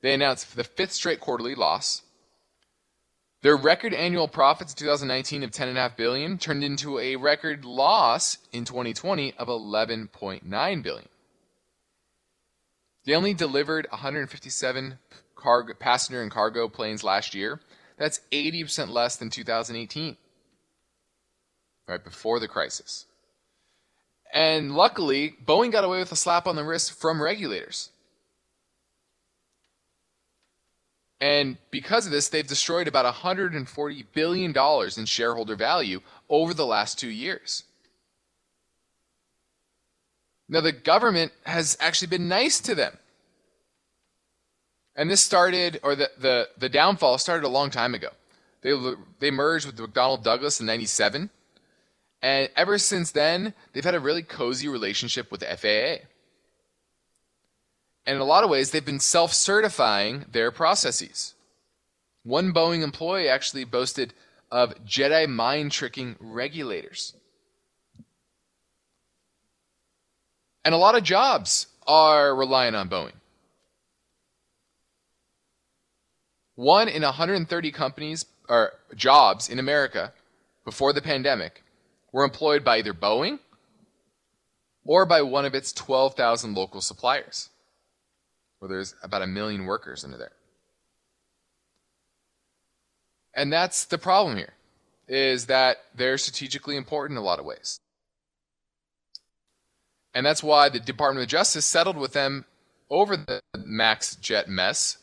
[0.00, 2.02] they announced the fifth straight quarterly loss.
[3.42, 8.64] Their record annual profits in 2019 of 10.5 billion turned into a record loss in
[8.64, 11.08] 2020 of 11.9 billion.
[13.04, 14.98] They only delivered 157
[15.34, 17.60] cargo, passenger and cargo planes last year.
[17.98, 20.16] That's 80% less than 2018,
[21.88, 23.06] right before the crisis.
[24.32, 27.90] And luckily, Boeing got away with a slap on the wrist from regulators.
[31.20, 34.54] And because of this, they've destroyed about $140 billion
[34.96, 37.64] in shareholder value over the last two years.
[40.48, 42.96] Now, the government has actually been nice to them.
[44.96, 48.08] And this started, or the, the, the downfall started a long time ago.
[48.62, 48.72] They,
[49.20, 51.30] they merged with McDonnell Douglas in 97.
[52.22, 56.06] And ever since then, they've had a really cozy relationship with the FAA.
[58.10, 61.34] And in a lot of ways, they've been self certifying their processes.
[62.24, 64.14] One Boeing employee actually boasted
[64.50, 67.14] of Jedi mind tricking regulators.
[70.64, 73.12] And a lot of jobs are relying on Boeing.
[76.56, 80.12] one in 130 companies or jobs in America
[80.64, 81.62] before the pandemic
[82.10, 83.38] were employed by either Boeing
[84.84, 87.50] or by one of its 12,000 local suppliers,
[88.60, 90.32] where there's about a million workers under there.
[93.34, 94.52] And that's the problem here,
[95.08, 97.80] is that they're strategically important in a lot of ways.
[100.14, 102.44] And that's why the Department of Justice settled with them
[102.90, 104.98] over the Max Jet mess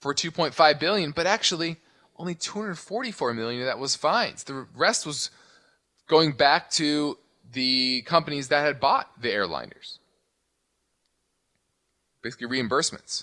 [0.00, 1.76] for 2.5 billion, but actually
[2.16, 4.44] only 244 million of that was fines.
[4.44, 5.30] The rest was
[6.08, 7.18] going back to
[7.52, 9.98] the companies that had bought the airliners.
[12.26, 13.22] Basically reimbursements.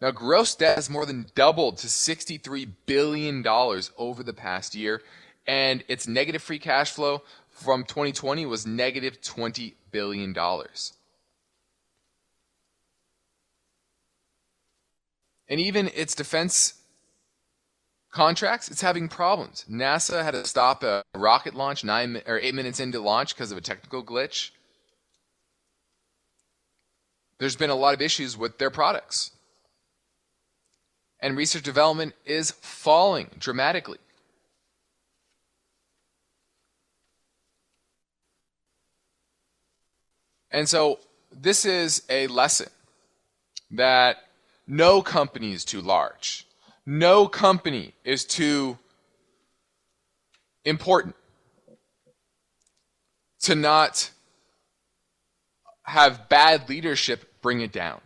[0.00, 5.02] Now, gross debt has more than doubled to $63 billion over the past year,
[5.48, 10.32] and its negative free cash flow from 2020 was negative $20 billion.
[15.48, 16.74] And even its defense
[18.12, 19.64] contracts, it's having problems.
[19.68, 23.58] NASA had to stop a rocket launch nine or eight minutes into launch because of
[23.58, 24.52] a technical glitch.
[27.40, 29.30] There's been a lot of issues with their products.
[31.20, 33.96] And research development is falling dramatically.
[40.50, 40.98] And so
[41.32, 42.68] this is a lesson
[43.70, 44.18] that
[44.66, 46.46] no company is too large.
[46.84, 48.76] No company is too
[50.66, 51.16] important
[53.42, 54.10] to not
[55.84, 58.00] have bad leadership bring it down.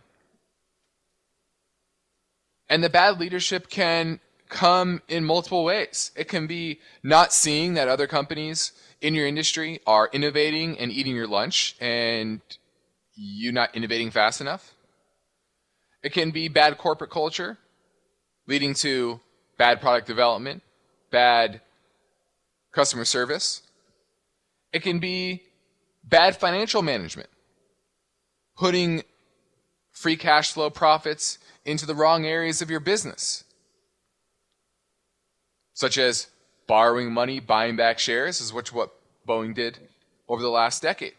[2.69, 4.19] And the bad leadership can
[4.49, 6.11] come in multiple ways.
[6.15, 8.71] It can be not seeing that other companies
[9.01, 12.41] in your industry are innovating and eating your lunch and
[13.15, 14.73] you not innovating fast enough.
[16.03, 17.57] It can be bad corporate culture
[18.47, 19.19] leading to
[19.57, 20.61] bad product development,
[21.11, 21.61] bad
[22.71, 23.61] customer service.
[24.71, 25.43] It can be
[26.03, 27.29] bad financial management,
[28.57, 29.03] putting
[29.95, 33.45] free cash flow profits into the wrong areas of your business,
[35.73, 36.27] such as
[36.67, 38.93] borrowing money, buying back shares, is which what
[39.27, 39.79] Boeing did
[40.27, 41.13] over the last decade.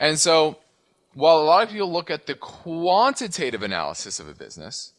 [0.00, 0.56] And so,
[1.14, 4.94] while a lot of people look at the quantitative analysis of a business,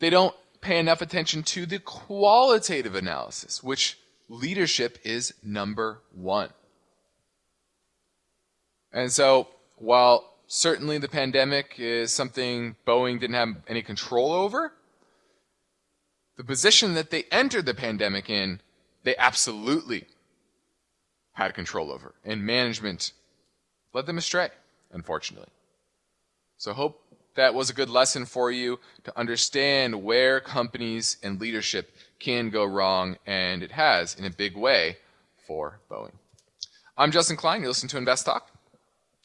[0.00, 3.98] they don't pay enough attention to the qualitative analysis, which
[4.28, 6.50] leadership is number one.
[8.92, 9.48] And so,
[9.80, 14.72] while certainly the pandemic is something Boeing didn't have any control over,
[16.36, 18.60] the position that they entered the pandemic in,
[19.02, 20.06] they absolutely
[21.32, 22.14] had control over.
[22.24, 23.12] And management
[23.92, 24.50] led them astray,
[24.92, 25.48] unfortunately.
[26.58, 27.02] So, hope
[27.36, 32.64] that was a good lesson for you to understand where companies and leadership can go
[32.64, 34.98] wrong, and it has in a big way
[35.46, 36.12] for Boeing.
[36.98, 37.62] I'm Justin Klein.
[37.62, 38.50] You listen to Invest Talk.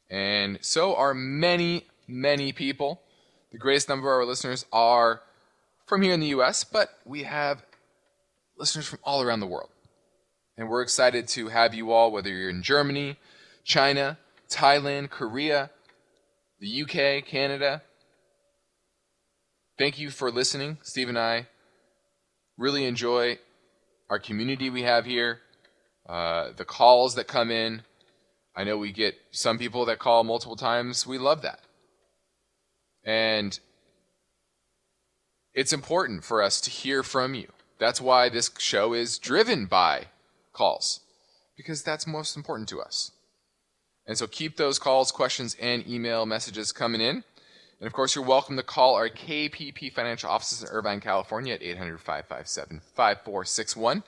[0.09, 3.01] And so are many, many people.
[3.51, 5.21] The greatest number of our listeners are
[5.85, 7.63] from here in the US, but we have
[8.57, 9.69] listeners from all around the world.
[10.57, 13.17] And we're excited to have you all, whether you're in Germany,
[13.63, 14.17] China,
[14.49, 15.69] Thailand, Korea,
[16.59, 17.81] the UK, Canada.
[19.77, 20.77] Thank you for listening.
[20.81, 21.47] Steve and I
[22.57, 23.39] really enjoy
[24.09, 25.39] our community we have here,
[26.07, 27.81] uh, the calls that come in.
[28.55, 31.05] I know we get some people that call multiple times.
[31.05, 31.59] We love that.
[33.03, 33.59] And
[35.53, 37.47] it's important for us to hear from you.
[37.77, 40.05] That's why this show is driven by
[40.53, 41.01] calls,
[41.57, 43.11] because that's most important to us.
[44.07, 47.23] And so keep those calls, questions, and email messages coming in.
[47.79, 51.61] And of course, you're welcome to call our KPP financial offices in Irvine, California at
[51.61, 54.03] 800 557 5461.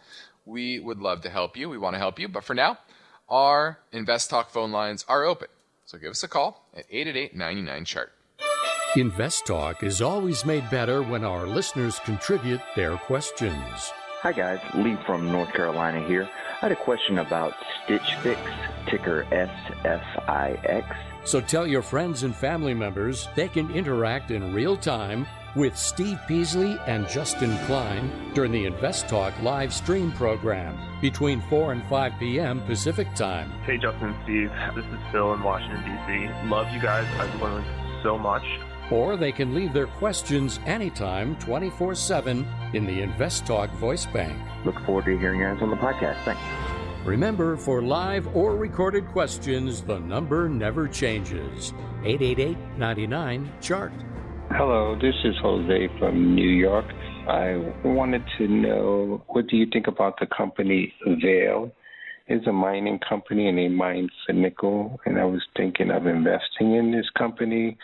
[0.45, 1.67] We would love to help you.
[1.67, 2.29] We want to help you.
[2.29, 2.77] But for now,
[3.29, 5.47] our Invest Talk phone lines are open.
[5.85, 8.11] So give us a call at 888 99 chart.
[8.95, 13.93] Invest Talk is always made better when our listeners contribute their questions.
[14.21, 14.59] Hi, guys.
[14.73, 16.27] Lee from North Carolina here.
[16.55, 17.53] I had a question about
[17.83, 18.41] Stitch Fix,
[18.87, 19.25] ticker
[19.83, 20.97] SFIX.
[21.23, 26.19] So tell your friends and family members they can interact in real time with Steve
[26.27, 32.13] Peasley and Justin Klein during the Invest Talk live stream program between 4 and 5
[32.19, 32.61] p.m.
[32.61, 33.49] Pacific Time.
[33.65, 34.51] Hey, Justin and Steve.
[34.75, 36.47] This is Phil in Washington, D.C.
[36.47, 37.07] Love you guys.
[37.19, 37.65] I've learned
[38.03, 38.43] so much.
[38.91, 44.39] Or they can leave their questions anytime, 24 7, in the Invest Talk voice bank.
[44.63, 46.23] Look forward to hearing you guys on the podcast.
[46.23, 46.41] Thanks.
[47.03, 53.93] Remember, for live or recorded questions, the number never changes 888 99 Chart.
[54.51, 56.85] Hello, this is Jose from New York.
[57.27, 61.69] I wanted to know what do you think about the company Vale?
[62.27, 64.99] It's a mining company and they mine for nickel.
[65.05, 67.77] And I was thinking of investing in this company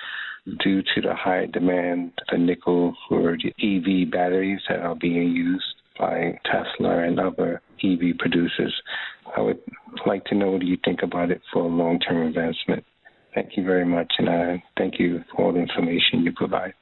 [0.63, 5.65] due to the high demand for nickel for the EV batteries that are being used
[5.99, 8.73] by Tesla and other EV producers.
[9.35, 9.59] I would
[10.05, 12.85] like to know what do you think about it for a long term investment.
[13.33, 16.73] Thank you very much, and uh, thank you for all the information you provide.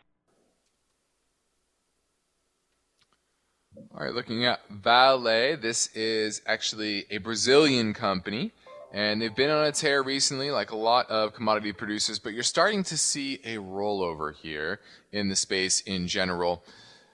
[3.94, 8.52] All right, looking at Vale, this is actually a Brazilian company,
[8.94, 12.44] and they've been on a tear recently, like a lot of commodity producers, but you're
[12.44, 14.82] starting to see a rollover here
[15.14, 16.64] in the space in general.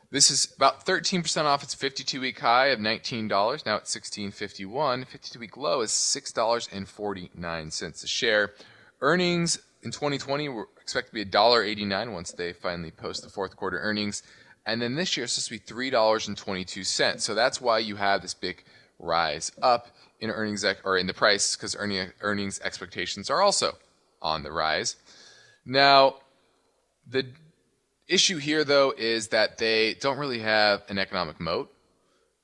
[0.09, 3.65] This is about 13% off its 52 week high of $19.
[3.65, 5.05] Now it's $16.51.
[5.05, 8.53] 52 week low is $6.49 a share.
[9.01, 13.79] Earnings in 2020 were expected to be $1.89 once they finally post the fourth quarter
[13.79, 14.23] earnings.
[14.65, 17.19] And then this year it's supposed to be $3.22.
[17.19, 18.63] So that's why you have this big
[18.99, 19.87] rise up
[20.19, 23.77] in earnings or in the price because earning, earnings expectations are also
[24.21, 24.95] on the rise.
[25.65, 26.15] Now,
[27.07, 27.27] the
[28.07, 31.71] issue here though is that they don't really have an economic moat.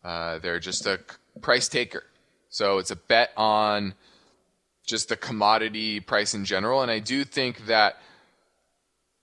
[0.04, 0.99] Uh, they're just a
[1.41, 2.04] price taker.
[2.49, 3.95] So it's a bet on
[4.86, 6.81] just the commodity price in general.
[6.81, 7.97] And I do think that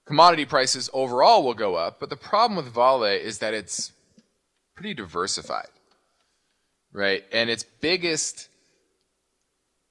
[0.07, 2.01] commodity prices overall will go up.
[2.01, 3.93] But the problem with Vale is that it's
[4.75, 5.69] pretty diversified,
[6.93, 7.25] right?
[7.33, 8.49] And its biggest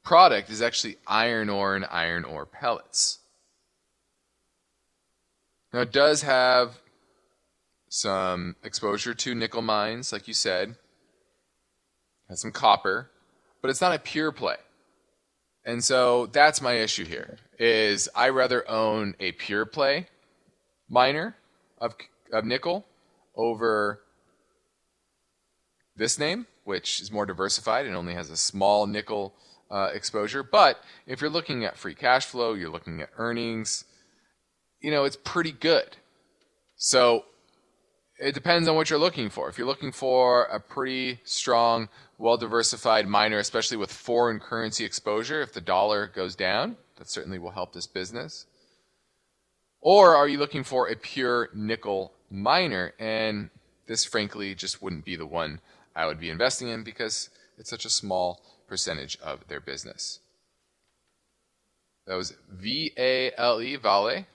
[0.04, 3.20] product is actually iron ore and iron ore pellets.
[5.72, 6.80] Now, it does have
[7.90, 10.76] some exposure to nickel mines, like you said,
[12.28, 13.10] has some copper,
[13.62, 14.56] but it's not a pure play.
[15.66, 20.08] And so that's my issue here is I rather own a pure play
[20.90, 21.36] miner
[21.78, 21.96] of,
[22.32, 22.86] of nickel
[23.36, 24.02] over
[25.96, 29.34] this name, which is more diversified and only has a small nickel
[29.70, 30.44] uh, exposure.
[30.44, 33.84] But if you're looking at free cash flow, you're looking at earnings,
[34.82, 35.98] you know, it's pretty good.
[36.76, 37.26] So
[38.20, 39.50] it depends on what you're looking for.
[39.50, 41.90] If you're looking for a pretty strong,
[42.20, 47.40] well diversified miner, especially with foreign currency exposure, if the dollar goes down, that certainly
[47.40, 48.46] will help this business.
[49.82, 52.94] Or are you looking for a pure nickel miner?
[53.00, 53.50] And
[53.88, 55.62] this, frankly, just wouldn't be the one
[55.96, 60.20] I would be investing in because it's such a small percentage of their business.
[62.06, 64.26] That was V A L E, Vale.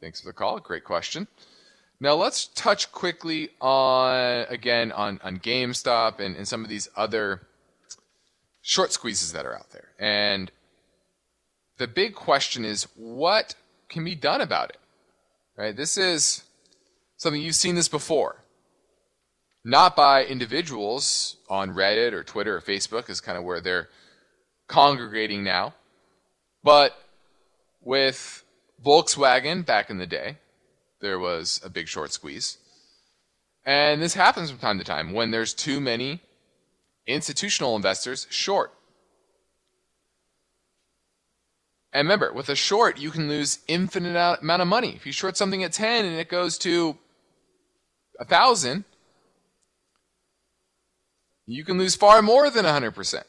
[0.00, 0.60] Thanks for the call.
[0.60, 1.26] Great question.
[2.00, 7.42] Now let's touch quickly on again on, on GameStop and, and some of these other
[8.62, 9.88] short squeezes that are out there.
[9.98, 10.50] And
[11.76, 13.54] the big question is what
[13.90, 14.78] can be done about it?
[15.56, 15.76] Right?
[15.76, 16.44] This is
[17.18, 18.36] something you've seen this before.
[19.62, 23.90] Not by individuals on Reddit or Twitter or Facebook is kind of where they're
[24.68, 25.74] congregating now,
[26.64, 26.96] but
[27.82, 28.42] with
[28.82, 30.38] Volkswagen back in the day,
[31.00, 32.58] there was a big short squeeze.
[33.64, 36.20] And this happens from time to time when there's too many
[37.06, 38.72] institutional investors short.
[41.92, 44.92] And remember, with a short, you can lose infinite amount of money.
[44.94, 46.96] If you short something at 10 and it goes to
[48.18, 48.84] a 1,000,
[51.46, 53.24] you can lose far more than 100%.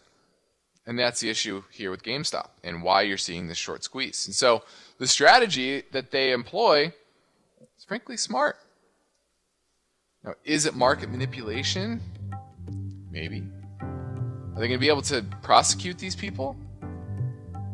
[0.86, 4.28] And that's the issue here with GameStop and why you're seeing this short squeeze.
[4.28, 4.63] And so
[4.99, 6.93] the strategy that they employ
[7.86, 8.58] frankly smart.
[10.24, 12.02] Now, is it market manipulation?
[13.10, 13.44] Maybe.
[13.82, 16.56] Are they going to be able to prosecute these people?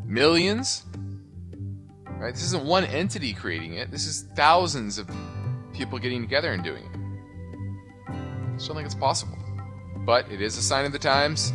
[0.07, 0.85] millions.
[2.05, 2.33] Right?
[2.33, 3.91] This isn't one entity creating it.
[3.91, 5.09] This is thousands of
[5.73, 6.91] people getting together and doing it.
[8.09, 9.37] I don't think it's possible.
[10.05, 11.53] But it is a sign of the times,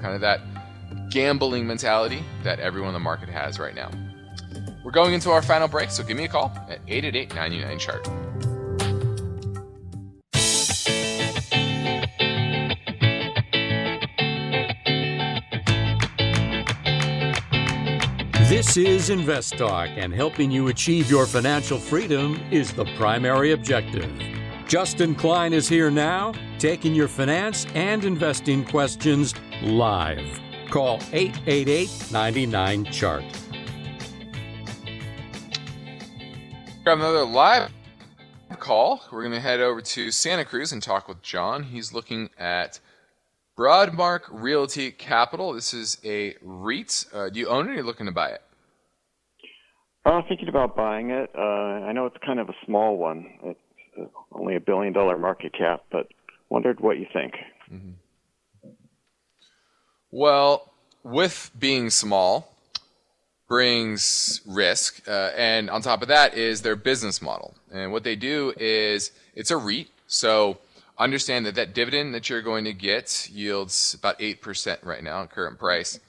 [0.00, 0.40] kind of that
[1.10, 3.90] gambling mentality that everyone in the market has right now.
[4.84, 8.08] We're going into our final break, so give me a call at 888 99 chart.
[18.46, 24.10] This is Invest Talk, and helping you achieve your financial freedom is the primary objective.
[24.68, 30.40] Justin Klein is here now, taking your finance and investing questions live.
[30.70, 33.43] Call 888 99 Chart.
[36.84, 37.70] Grab another live
[38.58, 39.02] call.
[39.10, 41.62] We're going to head over to Santa Cruz and talk with John.
[41.62, 42.78] He's looking at
[43.58, 45.54] Broadmark Realty Capital.
[45.54, 47.06] This is a REIT.
[47.10, 48.42] Uh, do you own it or are you looking to buy it?
[50.04, 51.30] Uh, thinking about buying it.
[51.34, 53.30] Uh, I know it's kind of a small one.
[53.42, 53.60] It's
[53.98, 56.08] uh, only a billion dollar market cap, but
[56.50, 57.32] wondered what you think.
[57.72, 58.68] Mm-hmm.
[60.10, 60.70] Well,
[61.02, 62.53] with being small
[63.54, 67.54] brings risk, uh, and on top of that is their business model.
[67.70, 70.58] And what they do is it's a REIT, so
[70.98, 75.56] understand that that dividend that you're going to get yields about 8% right now current
[75.56, 76.00] price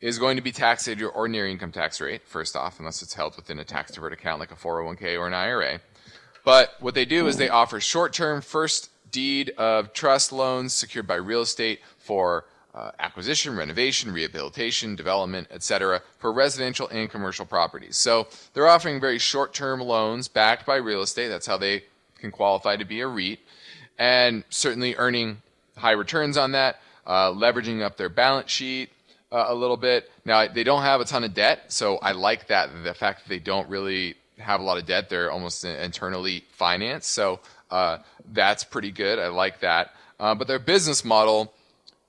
[0.00, 3.12] is going to be taxed at your ordinary income tax rate, first off, unless it's
[3.12, 5.80] held within a tax deferred account like a 401k or an IRA.
[6.46, 11.06] But what they do is they offer short term first deed of trust loans secured
[11.06, 17.96] by real estate for uh, acquisition, renovation, rehabilitation, development, etc., for residential and commercial properties.
[17.96, 21.28] So they're offering very short term loans backed by real estate.
[21.28, 21.84] That's how they
[22.18, 23.40] can qualify to be a REIT
[23.98, 25.38] and certainly earning
[25.76, 28.90] high returns on that, uh, leveraging up their balance sheet
[29.32, 30.10] uh, a little bit.
[30.24, 33.28] Now they don't have a ton of debt, so I like that the fact that
[33.28, 35.08] they don't really have a lot of debt.
[35.08, 37.98] They're almost internally financed, so uh,
[38.32, 39.18] that's pretty good.
[39.18, 39.94] I like that.
[40.18, 41.52] Uh, but their business model,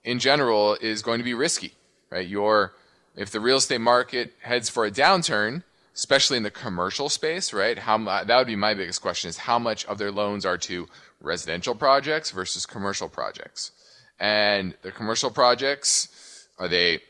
[0.07, 1.73] in general, is going to be risky,
[2.09, 2.27] right?
[2.27, 2.73] Your
[3.15, 7.77] if the real estate market heads for a downturn, especially in the commercial space, right?
[7.77, 10.87] How that would be my biggest question: is how much of their loans are to
[11.19, 13.71] residential projects versus commercial projects.
[14.19, 17.01] And the commercial projects, are they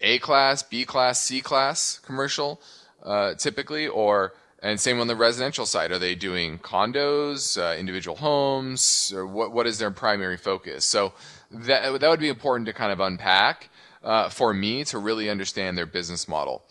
[0.00, 2.60] A class, B class, C class commercial
[3.02, 3.86] uh, typically?
[3.86, 4.32] Or,
[4.62, 9.52] and same on the residential side, are they doing condos, uh, individual homes, or what,
[9.52, 10.84] what is their primary focus?
[10.84, 11.12] So
[11.50, 13.68] that, that would be important to kind of unpack
[14.02, 16.62] uh, for me to really understand their business model.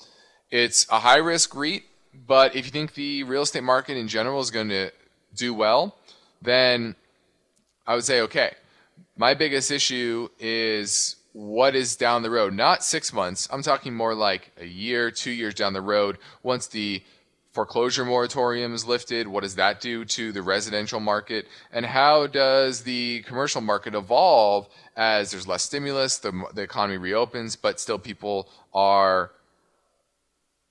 [0.50, 4.40] It's a high risk REIT, but if you think the real estate market in general
[4.40, 4.92] is going to
[5.36, 5.96] do well,
[6.42, 6.96] then
[7.86, 8.54] I would say, okay,
[9.18, 13.48] my biggest issue is what is down the road, not six months.
[13.52, 16.18] I'm talking more like a year, two years down the road.
[16.42, 17.04] Once the
[17.58, 21.48] foreclosure moratorium is lifted, what does that do to the residential market?
[21.72, 27.56] And how does the commercial market evolve as there's less stimulus, the, the economy reopens,
[27.56, 29.32] but still people are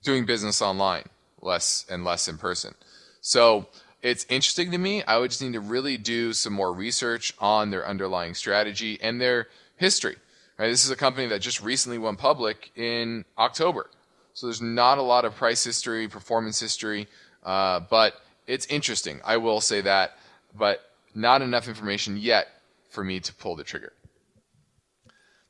[0.04, 1.08] doing business online
[1.42, 2.72] less and less in person?
[3.20, 3.66] So
[4.00, 5.02] it's interesting to me.
[5.02, 9.20] I would just need to really do some more research on their underlying strategy and
[9.20, 10.14] their history.
[10.56, 10.68] Right?
[10.68, 13.90] This is a company that just recently went public in October.
[14.36, 17.08] So there's not a lot of price history, performance history,
[17.42, 19.18] uh, but it's interesting.
[19.24, 20.18] I will say that,
[20.54, 20.82] but
[21.14, 22.48] not enough information yet
[22.90, 23.94] for me to pull the trigger.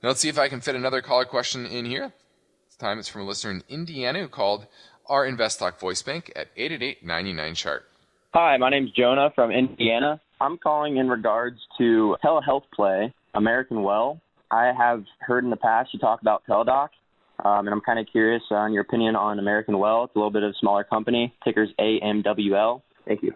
[0.05, 2.13] Now let's see if I can fit another caller question in here.
[2.69, 4.69] This time it's from a listener in Indiana who called
[5.07, 7.89] our InvestTalk voice bank at 888 99 chart.
[8.35, 10.21] Hi, my name's Jonah from Indiana.
[10.41, 14.21] I'm calling in regards to telehealth play, American Well.
[14.53, 16.91] I have heard in the past you talk about Teladoc,
[17.45, 20.05] um, and I'm kind of curious on your opinion on American Well.
[20.05, 21.35] It's a little bit of a smaller company.
[21.45, 22.83] Ticker's AMWL.
[23.07, 23.35] Thank you.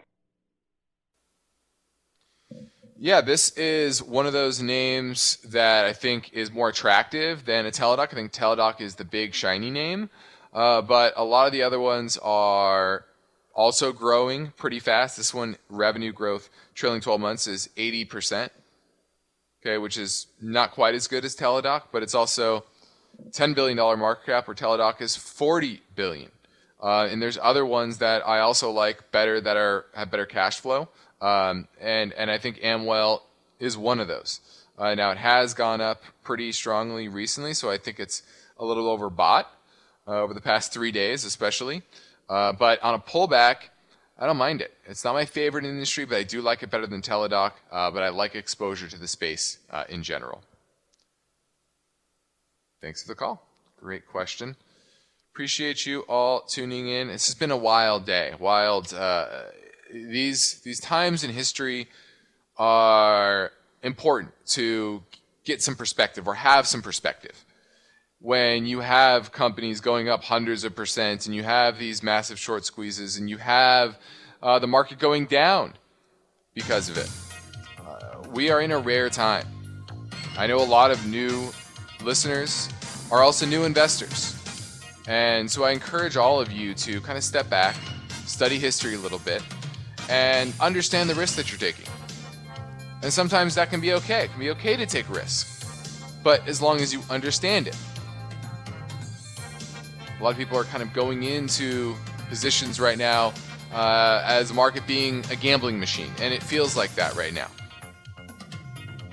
[3.02, 7.70] Yeah, this is one of those names that I think is more attractive than a
[7.70, 8.08] Teladoc.
[8.12, 10.10] I think Teladoc is the big shiny name,
[10.52, 13.06] uh, but a lot of the other ones are
[13.54, 15.16] also growing pretty fast.
[15.16, 18.50] This one, revenue growth trailing 12 months is 80%,
[19.62, 22.64] okay, which is not quite as good as Teladoc, but it's also
[23.30, 26.30] $10 billion market cap where Teladoc is 40 billion.
[26.82, 30.60] Uh, and there's other ones that I also like better that are have better cash
[30.60, 30.88] flow.
[31.20, 33.26] Um, and, and I think Amwell
[33.58, 34.40] is one of those.
[34.78, 38.22] Uh, now, it has gone up pretty strongly recently, so I think it's
[38.58, 39.44] a little overbought
[40.08, 41.82] uh, over the past three days, especially.
[42.30, 43.56] Uh, but on a pullback,
[44.18, 44.72] I don't mind it.
[44.86, 47.52] It's not my favorite industry, but I do like it better than Teladoc.
[47.70, 50.42] Uh, but I like exposure to the space uh, in general.
[52.80, 53.46] Thanks for the call.
[53.78, 54.56] Great question.
[55.32, 57.08] Appreciate you all tuning in.
[57.08, 58.32] This has been a wild day.
[58.38, 58.92] Wild.
[58.94, 59.26] Uh,
[59.92, 61.88] these these times in history
[62.56, 63.52] are
[63.82, 65.02] important to
[65.44, 67.44] get some perspective or have some perspective
[68.20, 72.64] when you have companies going up hundreds of percent and you have these massive short
[72.66, 73.98] squeezes and you have
[74.42, 75.72] uh, the market going down
[76.54, 77.10] because of it.
[77.78, 79.46] Uh, we are in a rare time.
[80.36, 81.50] I know a lot of new
[82.02, 82.68] listeners
[83.10, 84.36] are also new investors.
[85.06, 87.76] And so I encourage all of you to kind of step back,
[88.26, 89.42] study history a little bit,
[90.08, 91.86] and understand the risk that you're taking.
[93.02, 94.24] And sometimes that can be okay.
[94.24, 95.66] It can be okay to take risk,
[96.22, 97.76] but as long as you understand it.
[100.18, 101.96] A lot of people are kind of going into
[102.28, 103.32] positions right now
[103.72, 107.48] uh, as the market being a gambling machine, and it feels like that right now.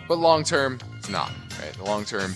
[0.08, 1.32] But long term, it's not.
[1.60, 2.36] Right, the long term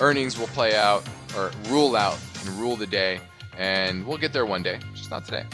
[0.00, 3.20] earnings will play out or rule out and rule the day,
[3.56, 5.44] And we'll get there one day, just not today.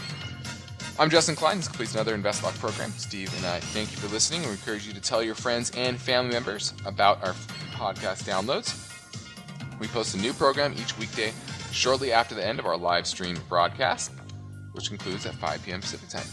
[0.98, 1.58] I'm Justin Klein.
[1.58, 2.90] This completes another InvestTalk program.
[2.92, 4.42] Steve and I thank you for listening.
[4.42, 7.34] We encourage you to tell your friends and family members about our
[7.72, 8.86] podcast downloads.
[9.78, 11.32] We post a new program each weekday
[11.72, 14.12] shortly after the end of our live stream broadcast,
[14.72, 15.80] which concludes at 5 p.m.
[15.80, 16.26] Pacific time.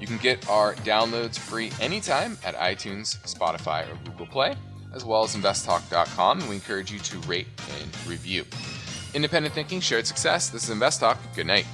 [0.00, 4.54] You can get our downloads free anytime at iTunes, Spotify, or Google Play,
[4.94, 7.46] as well as investtalk.com, and we encourage you to rate
[7.80, 8.44] and review.
[9.14, 10.48] Independent thinking, shared success.
[10.48, 11.18] This is InvestTalk.
[11.34, 11.66] Good night.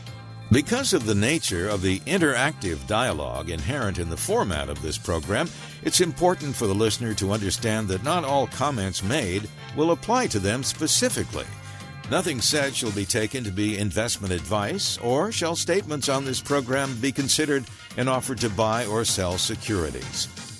[0.50, 5.48] Because of the nature of the interactive dialogue inherent in the format of this program,
[5.82, 10.38] it's important for the listener to understand that not all comments made will apply to
[10.38, 11.44] them specifically.
[12.10, 16.98] Nothing said shall be taken to be investment advice, or shall statements on this program
[16.98, 17.64] be considered
[17.98, 20.47] an offer to buy or sell securities.